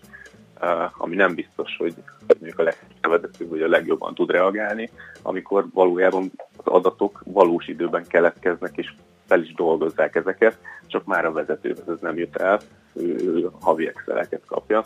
[0.98, 1.94] ami nem biztos, hogy
[2.40, 4.90] mondjuk a legvezetőbb vagy a legjobban tud reagálni,
[5.22, 8.94] amikor valójában az adatok valós időben keletkeznek, és
[9.28, 12.60] fel is dolgozzák ezeket, csak már a vezetőhez ez nem jut el,
[12.96, 14.84] ő, ő havi Exceleket kapja.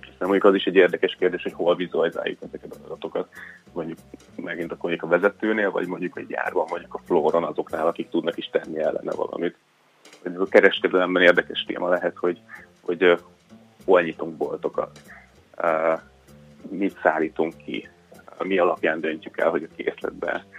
[0.00, 3.28] Aztán mondjuk az is egy érdekes kérdés, hogy hol vizualizáljuk ezeket az adatokat.
[3.72, 3.98] Mondjuk
[4.36, 8.36] megint akkor mondjuk a vezetőnél, vagy mondjuk egy gyárban, mondjuk a floron azoknál, akik tudnak
[8.36, 9.56] is tenni ellene valamit.
[10.22, 12.40] A kereskedelemben érdekes téma lehet, hogy,
[12.80, 13.18] hogy
[13.84, 15.00] hol nyitunk boltokat,
[16.68, 17.88] mit szállítunk ki,
[18.38, 20.51] mi alapján döntjük el, hogy a készletbe uh,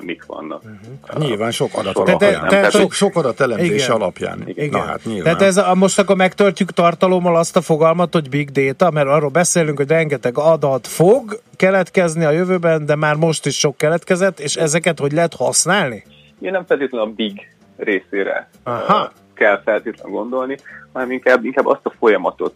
[0.00, 0.62] mik vannak.
[1.06, 2.30] Hát Nyilván sok adat Sor alapján.
[2.34, 2.50] alapján.
[2.50, 3.90] Tehát sok, sok adat elemzése Igen.
[3.90, 4.42] alapján.
[4.46, 4.68] Igen.
[4.68, 5.22] Na hát nyilván.
[5.24, 9.30] Tehát ez a, most akkor megtöltjük tartalommal azt a fogalmat, hogy big data, mert arról
[9.30, 14.56] beszélünk, hogy rengeteg adat fog keletkezni a jövőben, de már most is sok keletkezett, és
[14.56, 16.04] ezeket hogy lehet használni?
[16.40, 19.12] Én nem feltétlenül a big részére Aha.
[19.34, 20.56] kell feltétlenül gondolni,
[20.92, 22.54] hanem inkább, inkább azt a folyamatot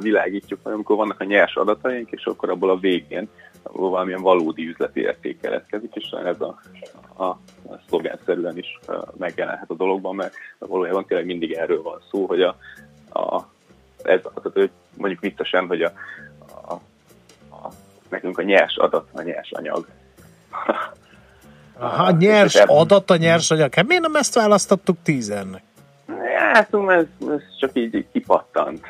[0.00, 3.28] világítjuk, hogy amikor vannak a nyers adataink, és akkor abból a végén
[3.62, 6.60] valamilyen valódi üzleti érték keletkezik, és ez a,
[7.14, 7.38] a, a
[7.88, 8.78] szlogenszerűen is
[9.18, 12.56] megjelenhet a dologban, mert valójában tényleg mindig erről van szó, hogy a,
[13.12, 13.50] a
[14.02, 15.92] ez, tehát, hogy mondjuk viccesen, hogy a,
[16.68, 16.72] a,
[17.50, 17.68] a,
[18.08, 19.86] nekünk a nyers adat a nyers anyag.
[21.78, 23.74] Aha, nyers adat a nyers anyag.
[23.74, 25.62] Hát miért nem ezt választottuk tízennek?
[26.52, 28.80] Hát, ez, ez csak így, így kipattant.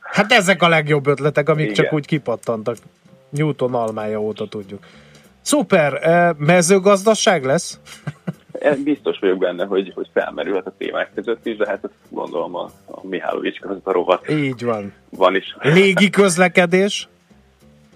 [0.00, 1.74] Hát ezek a legjobb ötletek, amik Igen.
[1.74, 2.76] csak úgy kipattantak.
[3.30, 4.84] Newton almája óta tudjuk.
[5.40, 7.80] Szuper, eh, mezőgazdaság lesz?
[8.62, 12.54] Én biztos vagyok benne, hogy, hogy felmerülhet a témák között is, de hát ezt gondolom
[12.54, 14.92] a, a Mihálovics között a rovat Így van.
[15.10, 15.56] van is.
[15.60, 17.08] Légi közlekedés?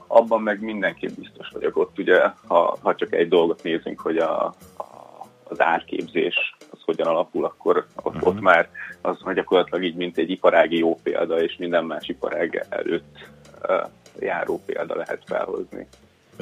[0.07, 4.45] Abban meg mindenképp biztos vagyok ott, ugye, ha, ha csak egy dolgot nézünk, hogy a,
[4.45, 4.55] a,
[5.45, 8.69] az árképzés az hogyan alapul, akkor ott, ott már
[9.01, 13.31] az hogy gyakorlatilag így, mint egy iparági jó példa, és minden más iparág előtt
[13.69, 15.87] uh, járó példa lehet felhozni.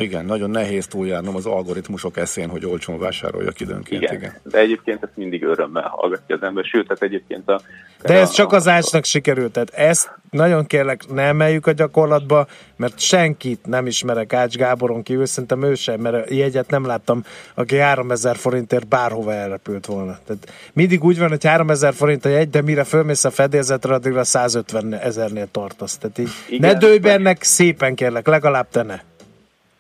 [0.00, 4.02] Igen, nagyon nehéz túljárnom az algoritmusok eszén, hogy olcsón vásároljak időnként.
[4.02, 4.14] Igen.
[4.14, 4.32] Igen.
[4.42, 7.60] De egyébként ezt mindig örömmel hallgatja az ember, sőt, hát egyébként a...
[8.02, 9.52] De ez a- csak az ácsnak sikerült.
[9.52, 12.46] Tehát ezt nagyon kérlek, ne emeljük a gyakorlatba,
[12.76, 17.24] mert senkit nem ismerek Ács Gáboron kívül, szerintem ő sem, mert jegyet nem láttam,
[17.54, 20.18] aki 3000 forintért bárhova elrepült volna.
[20.26, 24.24] Tehát mindig úgy van, hogy 3000 forint a jegy, de mire fölmész a fedélzetre, addigra
[24.24, 25.98] 150 ezernél tartasz.
[25.98, 29.00] Tehát így Igen, ne dőj bennek, szépen kérlek, legalább te ne.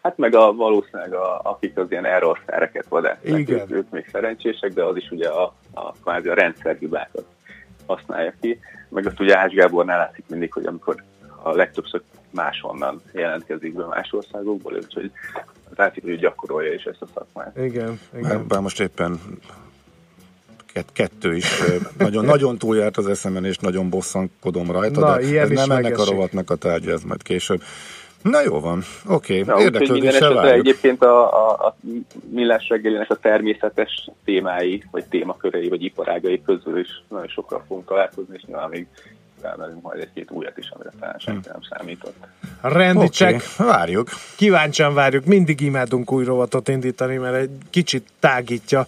[0.02, 3.60] Hát meg a, valószínűleg a, akik az ilyen error szereket vadásznak, Igen.
[3.60, 7.24] ők, ők még szerencsések, de az is ugye a, a, kvázi a rendszerhibákat
[7.86, 8.60] használja ki.
[8.88, 11.02] Meg azt ugye Ács Gábornál látszik mindig, hogy amikor
[11.42, 15.10] a legtöbbször máshonnan jelentkezik be más országokból, úgyhogy
[15.76, 17.56] látszik, hogy gyakorolja is ezt a szakmát.
[17.56, 19.20] Igen, Bár, bár most éppen
[20.72, 21.62] kett, kettő is
[21.98, 25.88] nagyon, nagyon túljárt az eszemen, és nagyon bosszankodom rajta, Na, de ez nem ennek a
[25.88, 26.10] megesik.
[26.10, 27.62] rovatnak a tárgya, ez majd később.
[28.22, 29.64] Na jó van, oké, Na, okay.
[29.64, 30.66] érdeklődéssel várjuk.
[30.66, 31.76] egyébként a, a, a
[32.30, 38.34] millás reggelinek a természetes témái, vagy témakörei, vagy iparágai közül is nagyon sokkal fogunk találkozni,
[38.36, 38.86] és nyilván még
[39.40, 42.14] felmerünk majd egy-két újat is, amire talán senki nem számított.
[42.60, 43.56] Rendi Oké, check.
[43.56, 44.08] várjuk.
[44.36, 48.86] Kíváncsian várjuk, mindig imádunk új rovatot indítani, mert egy kicsit tágítja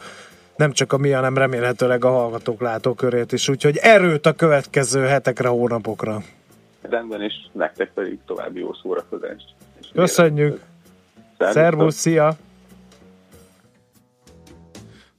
[0.56, 3.48] nem csak a mi, hanem remélhetőleg a hallgatók látókörét is.
[3.48, 6.22] Úgyhogy erőt a következő hetekre, hónapokra.
[6.93, 9.55] Rendben, és nektek pedig további jó szórakozást.
[9.95, 10.61] Köszönjük!
[11.38, 12.36] Szervusz, szia!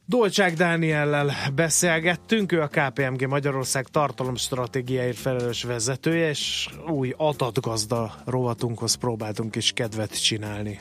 [0.06, 9.56] Dolcsák Dániellel beszélgettünk, ő a KPMG Magyarország tartalomstratégiáért felelős vezetője, és új adatgazda rovatunkhoz próbáltunk
[9.56, 10.80] is kedvet csinálni.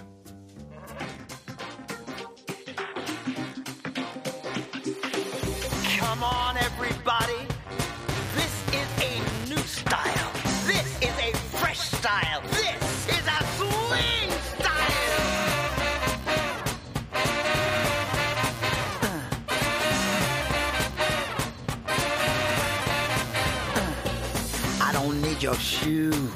[25.52, 26.30] Your shoe.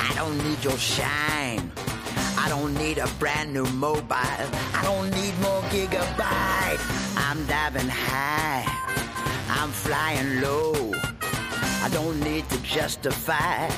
[0.00, 1.70] I don't need your shine.
[2.38, 4.48] I don't need a brand new mobile.
[4.78, 6.80] I don't need more gigabyte.
[7.16, 8.64] I'm diving high.
[9.50, 10.92] I'm flying low.
[11.84, 13.68] I don't need to justify.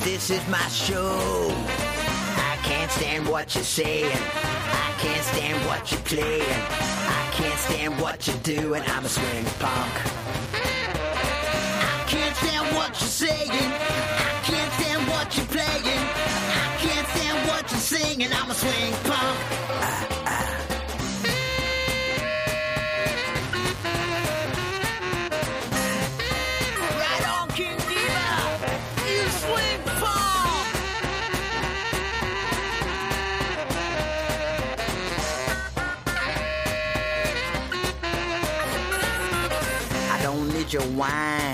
[0.00, 1.48] This is my show.
[2.50, 4.12] I can't stand what you're saying.
[4.12, 6.60] I can't stand what you're playing.
[7.20, 8.82] I can't stand what you're doing.
[8.86, 10.23] I'm a swing punk.
[13.00, 13.50] You're saying.
[13.50, 15.84] I can't stand what you're playing.
[15.86, 18.32] I can't stand what you're singing.
[18.32, 19.38] I'm a swing punk.
[27.00, 28.30] Right on, King Diva.
[29.08, 29.80] You swing.
[40.10, 41.53] I don't need your wine.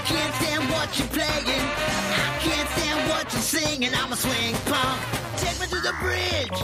[0.91, 1.45] what you're playing.
[1.47, 3.91] I can't stand what you're singing.
[3.95, 5.01] I'm a swing punk.
[5.37, 6.59] Take me to the bridge.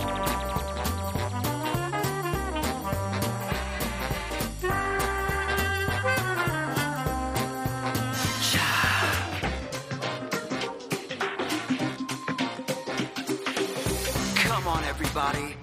[14.43, 15.55] Come on, everybody.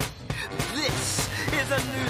[0.74, 2.08] This is a new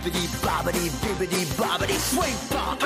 [0.00, 2.80] A whippity boppity bibbity boppity swing punk.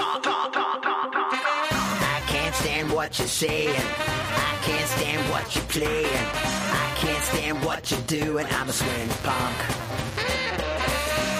[2.06, 3.70] I can't stand what you're saying.
[3.70, 6.06] I can't stand what you're playing.
[6.06, 8.46] I can't stand what you're doing.
[8.50, 9.56] I'm a swing punk.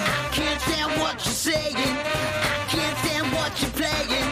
[0.07, 1.75] I can't stand what you're saying.
[1.75, 4.27] I can't stand what you're playing.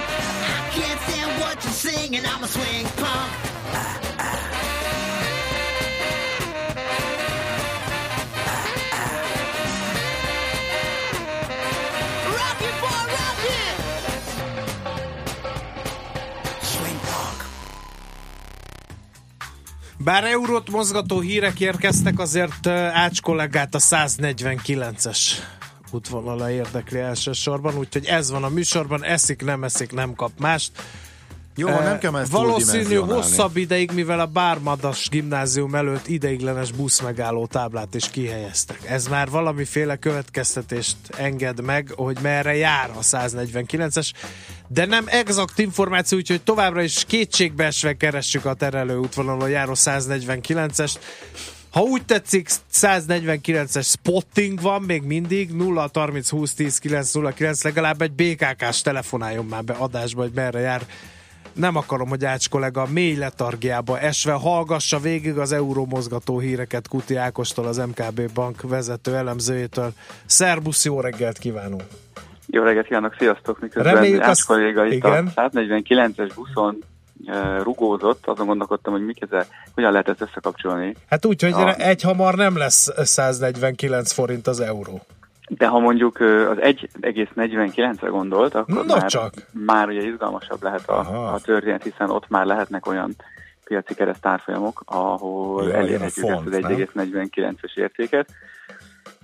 [0.56, 2.26] I can't stand what you're singing.
[2.26, 3.53] I'm a swing punk.
[20.04, 25.20] Bár eurót mozgató hírek érkeztek, azért eh, Ács kollégát a 149-es
[25.92, 30.72] útvonala érdekli elsősorban, úgyhogy ez van a műsorban, eszik, nem eszik, nem kap mást.
[31.56, 37.46] Jó, Eh, nem kell ezt Valószínű hosszabb ideig, mivel a Bármadas gimnázium előtt ideiglenes buszmegálló
[37.46, 38.80] táblát is kihelyeztek.
[38.86, 44.12] Ez már valamiféle következtetést enged meg, hogy merre jár a 149-es,
[44.68, 50.96] de nem exakt információ, úgyhogy továbbra is kétségbeesve keressük a terelő útvonalon járó 149-est.
[51.72, 57.64] Ha úgy tetszik, 149-es spotting van még mindig, 0 30 20 10 9 0 9,
[57.64, 60.86] legalább egy BKK-s telefonáljon már be adásba, hogy merre jár.
[61.54, 67.66] Nem akarom, hogy Ács kollega mély letargiába esve hallgassa végig az eurómozgató híreket Kuti Ákostól,
[67.68, 69.92] az MKB bank vezető elemzőjétől.
[70.26, 71.84] Szerbusz, jó reggelt kívánunk!
[72.46, 73.60] Jó reggelt kívánok, sziasztok!
[73.62, 75.32] Miközben Reméljük Ács azt- kolléga itt igen.
[75.36, 76.84] a 149-es buszon
[77.26, 80.96] e, rugózott, azon gondolkodtam, hogy mik ez, hogyan lehet ezt összekapcsolni.
[81.10, 81.74] Hát úgy, hogy Ja.
[81.76, 85.02] egy hamar nem lesz 149 forint az euró.
[85.58, 89.34] De ha mondjuk az 1,49-re gondolt, akkor No már, csak.
[89.52, 93.16] már ugye izgalmasabb lehet a, a történet, hiszen ott már lehetnek olyan
[93.64, 98.30] piaci keresztárfolyamok, ahol Jaj, elérhetjük ezt az font, 1,49-es értéket.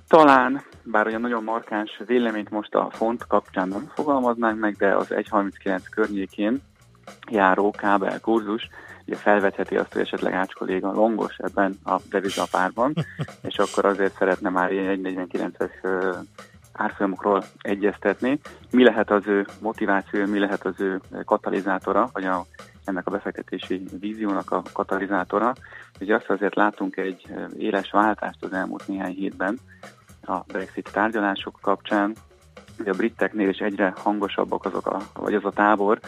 [0.07, 5.07] Talán, bár olyan nagyon markáns véleményt most a font kapcsán nem fogalmaznánk meg, de az
[5.09, 6.61] 1,39 környékén
[7.31, 8.69] járó kábel kurzus
[9.09, 12.93] ugye felvetheti azt, hogy esetleg Ács kolléga longos ebben a devizapárban,
[13.49, 16.15] és akkor azért szeretne már ilyen 1,49-es ö,
[16.73, 18.39] árfolyamokról egyeztetni.
[18.71, 22.45] Mi lehet az ő motivációja, mi lehet az ő katalizátora, vagy a,
[22.85, 25.53] ennek a befektetési víziónak a katalizátora.
[25.99, 29.59] Ugye azt azért látunk egy éles váltást az elmúlt néhány hétben
[30.25, 32.15] a Brexit tárgyalások kapcsán.
[32.79, 35.99] Ugye a briteknél is egyre hangosabbak azok a, vagy az a tábor,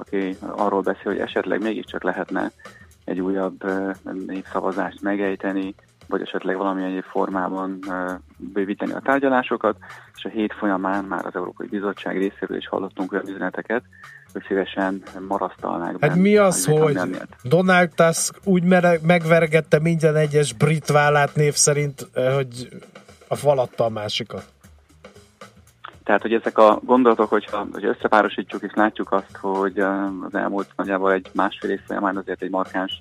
[0.00, 2.50] aki arról beszél, hogy esetleg mégiscsak lehetne
[3.04, 3.64] egy újabb
[4.26, 5.74] népszavazást megejteni,
[6.08, 7.78] vagy esetleg valamilyen egyéb formában
[8.36, 9.76] bővíteni a tárgyalásokat,
[10.16, 13.82] és a hét folyamán már az Európai Bizottság részéről is hallottunk olyan üzeneteket,
[14.32, 16.98] hogy szívesen marasztalnák Hát mi az, hogy.
[17.42, 18.62] Donald Tusk úgy
[19.02, 22.68] megvergette minden egyes brit vállát név szerint, hogy
[23.28, 24.44] a falatta a másikat.
[26.04, 30.68] Tehát, hogy ezek a gondolatok, hogyha, hogy összepárosítjuk és látjuk azt, hogy ö, az elmúlt
[30.76, 32.98] nagyjából egy másfél év folyamán azért egy markáns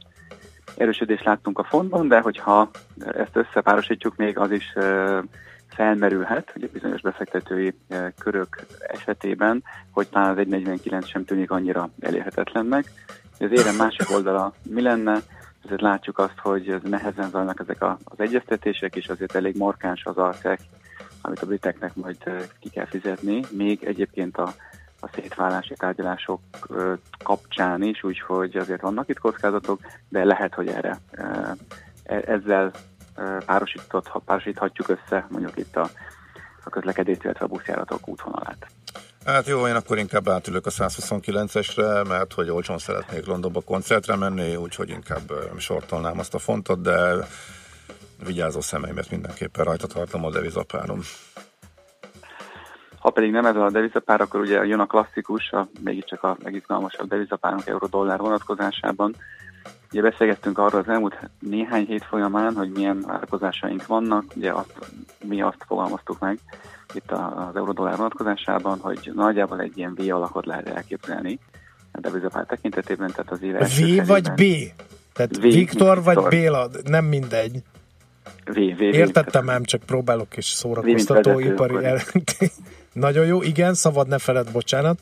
[0.78, 5.20] erősödést láttunk a fontban, de hogyha ezt összepárosítjuk, még az is ö,
[5.68, 11.90] felmerülhet, hogy a bizonyos befektetői ö, körök esetében, hogy talán az 1,49 sem tűnik annyira
[12.00, 12.92] elérhetetlennek.
[13.40, 15.20] Az érem másik oldala mi lenne?
[15.64, 20.18] Azért látjuk azt, hogy ez nehezen zajlanak ezek az egyeztetések, és azért elég markáns az
[20.18, 20.34] a
[21.22, 24.54] amit a briteknek majd ki kell fizetni, még egyébként a,
[25.00, 26.40] a szétválási tárgyalások
[27.24, 29.80] kapcsán is, úgyhogy azért vannak itt kockázatok,
[30.10, 30.98] de lehet, hogy erre
[32.04, 32.72] e- ezzel
[34.26, 35.90] párosíthatjuk össze mondjuk itt a,
[36.64, 38.68] a közlekedést, illetve a buszjáratok útvonalát.
[39.26, 44.56] Hát jó, én akkor inkább átülök a 129-esre, mert hogy olcsón szeretnék Londonba koncertre menni,
[44.56, 47.28] úgyhogy inkább sortolnám azt a fontot, de
[48.26, 51.00] vigyázó szemeimet mindenképpen rajta tartom a devizapárom.
[53.00, 57.08] Ha pedig nem ez a devizapár, akkor ugye jön a klasszikus, a, mégiscsak a legizgalmasabb
[57.08, 59.16] devizapárunk euró-dollár vonatkozásában.
[59.92, 64.24] Ugye beszélgettünk arról az elmúlt néhány hét folyamán, hogy milyen várakozásaink vannak.
[64.36, 64.74] Ugye azt,
[65.24, 66.40] mi azt fogalmaztuk meg
[66.94, 71.40] itt az euró-dollár vonatkozásában, hogy nagyjából egy ilyen V alakot lehet elképzelni
[71.92, 74.42] a devizapár tekintetében, tehát az év első V vagy B?
[75.14, 76.30] Tehát V, Viktor vagy Viktor.
[76.30, 77.62] Béla, nem mindegy.
[78.80, 81.74] Értettem ám, csak próbálok is szórakoztató vezető, ipari...
[81.74, 81.86] akkor.
[81.86, 82.00] El...
[82.94, 85.00] Nagyon jó, igen, szabad ne feled, bocsánat.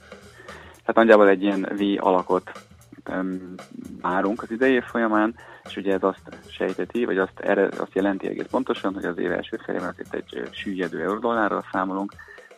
[0.69, 2.51] Tehát nagyjából egy ilyen V alakot
[3.09, 3.53] um,
[4.01, 5.35] várunk az idei év folyamán,
[5.69, 9.31] és ugye ez azt sejteti, vagy azt, erre, azt jelenti egész pontosan, hogy az év
[9.31, 12.13] első felében azért egy ö, süllyedő eurodollárral számolunk.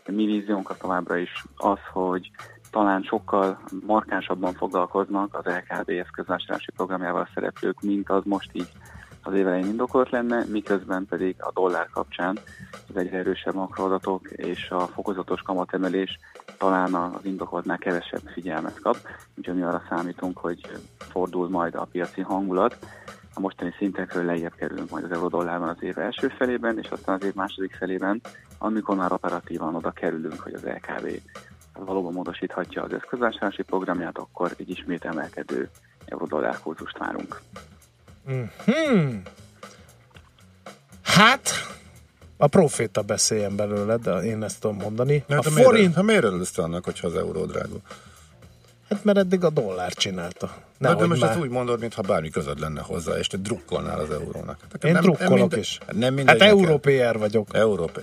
[0.05, 2.31] A mi víziónk az továbbra is az, hogy
[2.71, 8.69] talán sokkal markánsabban foglalkoznak az LKB eszközvásárlási programjával a szereplők, mint az most így
[9.23, 12.39] az év elején indokolt lenne, miközben pedig a dollár kapcsán
[12.89, 16.19] az egyre erősebb makroadatok és a fokozatos kamatemelés
[16.57, 18.97] talán az indokoltnál kevesebb figyelmet kap,
[19.35, 20.59] úgyhogy mi arra számítunk, hogy
[20.97, 22.77] fordul majd a piaci hangulat.
[23.33, 27.23] A mostani szintekről lejjebb kerülünk majd az euró-dollárban az év első felében, és aztán az
[27.23, 28.21] év második felében,
[28.57, 31.21] amikor már operatívan oda kerülünk, hogy az LKB
[31.85, 35.69] valóban módosíthatja az eszközvásárlási programját, akkor egy ismét emelkedő
[36.05, 37.41] euró-dollár kurzust várunk.
[38.65, 39.21] Hmm.
[41.01, 41.49] Hát,
[42.37, 45.23] a proféta beszéljen belőle, de én ezt tudom mondani.
[45.29, 47.75] Hát, a miért, forint, ha miért örülsz annak, hogyha az euró drága?
[48.89, 50.55] hát mert eddig a dollár csinálta.
[50.77, 51.29] Na, de most már.
[51.29, 54.57] ezt úgy mondod, mintha bármi közöd lenne hozzá, és te drukkolnál az eurónak.
[54.71, 55.79] Hát Én drukkolok minden- is.
[55.91, 56.41] Nem mindegy.
[56.41, 57.47] Hát európér vagyok.
[57.51, 58.01] Európé.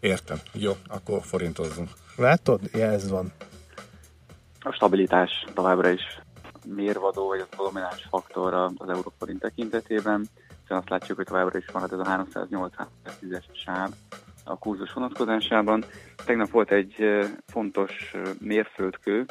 [0.00, 0.40] Értem.
[0.52, 1.88] Jó, akkor forintozzunk.
[2.16, 2.60] Látod?
[2.72, 3.32] Ja, ez van.
[4.60, 6.02] A stabilitás továbbra is
[6.74, 10.26] mérvadó, vagy a domináns faktor az euróforint tekintetében,
[10.60, 13.90] hiszen azt látjuk, hogy továbbra is marad ez a 308-es sáv
[14.44, 15.84] a kurzus vonatkozásában.
[16.24, 17.04] Tegnap volt egy
[17.46, 19.24] fontos mérföldkő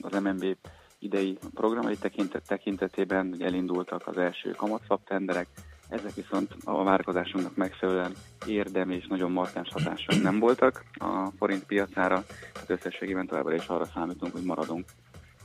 [0.00, 0.56] az MNB
[0.98, 5.46] idei programai tekintet, tekintetében, hogy elindultak az első kamatszab tenderek,
[5.88, 8.12] ezek viszont a várakozásunknak megfelelően
[8.46, 13.84] érdemi és nagyon markáns hatással nem voltak a forint piacára, tehát összességében továbbra is arra
[13.84, 14.84] számítunk, hogy maradunk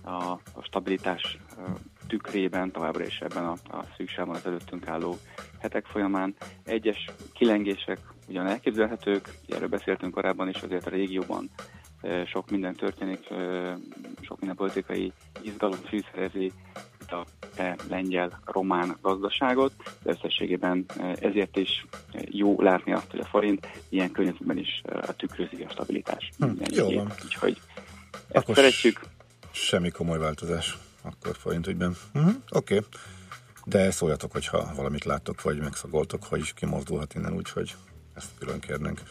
[0.03, 1.38] a, a stabilitás
[2.07, 5.17] tükrében, továbbra is ebben a, a szűksában az előttünk álló
[5.59, 6.35] hetek folyamán.
[6.63, 11.49] Egyes kilengések ugyan elképzelhetők, erről beszéltünk korábban is, azért a régióban
[12.25, 13.27] sok minden történik,
[14.21, 15.11] sok minden politikai
[15.41, 16.51] izgalom fűszerezi
[17.07, 17.25] a
[17.89, 19.73] lengyel-román gazdaságot,
[20.03, 20.85] de összességében
[21.19, 21.85] ezért is
[22.30, 26.30] jó látni azt, hogy a forint ilyen környezetben is ö, tükrözi a stabilitás.
[26.38, 27.11] Hm, jó van.
[27.23, 27.57] Úgyhogy
[28.11, 28.99] ezt Akkor szeretjük.
[29.53, 31.95] Semmi komoly változás akkor forint ügyben.
[32.13, 32.34] Uh-huh.
[32.49, 32.75] Oké.
[32.75, 32.88] Okay.
[33.65, 37.75] De szóljatok, hogyha valamit láttok, vagy megszagoltok, hogy kimozdulhat innen, úgyhogy
[38.13, 39.01] ezt külön kérnénk.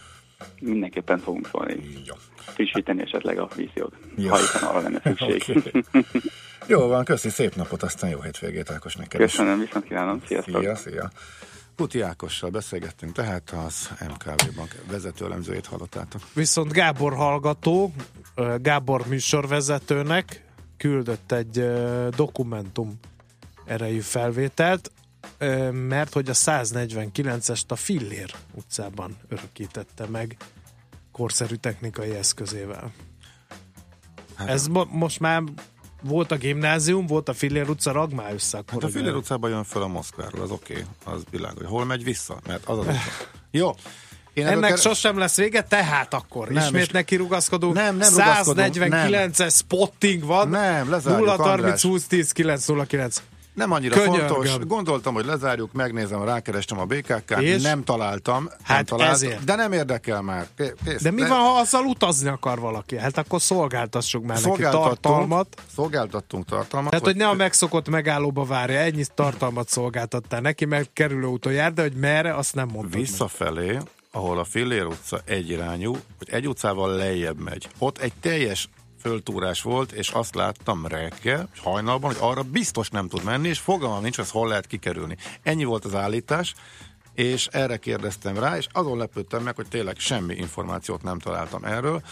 [0.61, 2.03] Mindenképpen fogunk szólni.
[2.05, 2.15] Jó.
[2.37, 4.29] Frissíteni esetleg a víziót, Jó.
[4.29, 5.45] ha hiszen arra lenne szükség.
[5.93, 6.21] Oké.
[6.67, 9.31] Jó van, köszi, szép napot, aztán jó hétvégét Ákos neked is.
[9.31, 10.23] Köszönöm, viszont kívánom.
[10.27, 10.61] Sziasztok.
[10.61, 11.11] Szia, szia.
[11.77, 16.21] Kuti Ákossal beszélgettünk, tehát az MKV Bank vezető elemzőjét hallottátok.
[16.35, 17.93] Viszont Gábor hallgató,
[18.57, 20.45] Gábor műsorvezetőnek
[20.77, 21.65] küldött egy
[22.17, 22.99] dokumentum
[23.65, 24.91] erejű felvételt,
[25.71, 30.37] mert hogy a 149-est a Fillér utcában örökítette meg
[31.13, 32.93] korszerű technikai eszközével.
[34.35, 35.43] Hát, Ez mo- most már
[36.03, 38.71] volt a gimnázium, volt a Fillér utca Ragmály összak.
[38.71, 41.67] Hát a Füller utcában jön föl a Moszkváról, az oké, okay, az világos.
[41.67, 42.39] Hol megy vissza?
[42.47, 42.99] Mert az az utca.
[43.51, 43.75] Jó.
[44.35, 47.75] Én Ennek ker- sosem lesz vége, tehát akkor Nem, ismét neki rugaszkodunk.
[47.75, 50.49] Nem, nem rugaszkodunk, 149-es spotting van.
[50.49, 51.83] Nem, lezárjuk, 0 30 András.
[51.83, 53.23] 20 10 909.
[53.55, 54.29] Nem annyira Könyörgöm.
[54.29, 54.67] fontos.
[54.67, 57.63] Gondoltam, hogy lezárjuk, megnézem, rákerestem a BKK-t, És?
[57.63, 58.43] nem találtam.
[58.45, 59.45] nem Hát találtam, ezért.
[59.45, 60.47] De nem érdekel már.
[60.57, 61.03] Ké- Kész.
[61.03, 62.99] De mi van, ha azzal utazni akar valaki?
[62.99, 65.63] Hát akkor szolgáltassuk már neki tartalmat.
[65.75, 66.91] Szolgáltattunk tartalmat.
[66.91, 71.73] Tehát, hogy ne a megszokott megállóba várja, ennyi tartalmat szolgáltattál neki, mert kerülő úton jár,
[71.73, 73.01] de hogy merre, azt nem mondtad meg.
[73.01, 73.79] Visszafelé,
[74.13, 77.69] ahol a Fillér utca egyirányú, hogy egy utcával lejjebb megy.
[77.79, 78.69] Ott egy teljes
[79.03, 84.03] föltúrás volt, és azt láttam reggel, hajnalban, hogy arra biztos nem tud menni, és fogalmam
[84.03, 85.17] nincs, hogy hol lehet kikerülni.
[85.43, 86.55] Ennyi volt az állítás,
[87.15, 92.03] és erre kérdeztem rá, és azon lepődtem meg, hogy tényleg semmi információt nem találtam erről,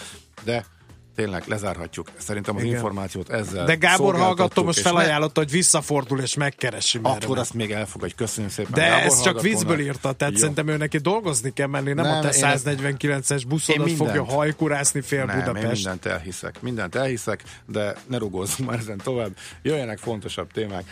[0.44, 0.66] de
[1.16, 2.10] tényleg lezárhatjuk.
[2.18, 2.74] Szerintem az Igen.
[2.74, 6.98] információt ezzel De Gábor hallgató most felajánlotta, hogy visszafordul és megkeresi.
[7.02, 8.72] Akkor azt még elfogadj, köszönjük szépen.
[8.74, 10.40] De Gábor ez csak vízből írta, tehát Jó.
[10.40, 13.84] szerintem ő neki dolgozni kell menni, nem, Nem, a te én ezt- 149-es Én buszodat
[13.86, 14.08] mindent.
[14.08, 15.72] fogja hajkurászni fél Nem, én Budapest.
[15.74, 16.62] mindent elhiszek.
[16.62, 19.30] Mindent elhiszek, de ne rugózzunk már ezen tovább.
[19.62, 20.84] Jöjjenek fontosabb témák.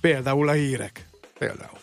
[0.00, 1.06] Például a hírek.
[1.38, 1.78] Például.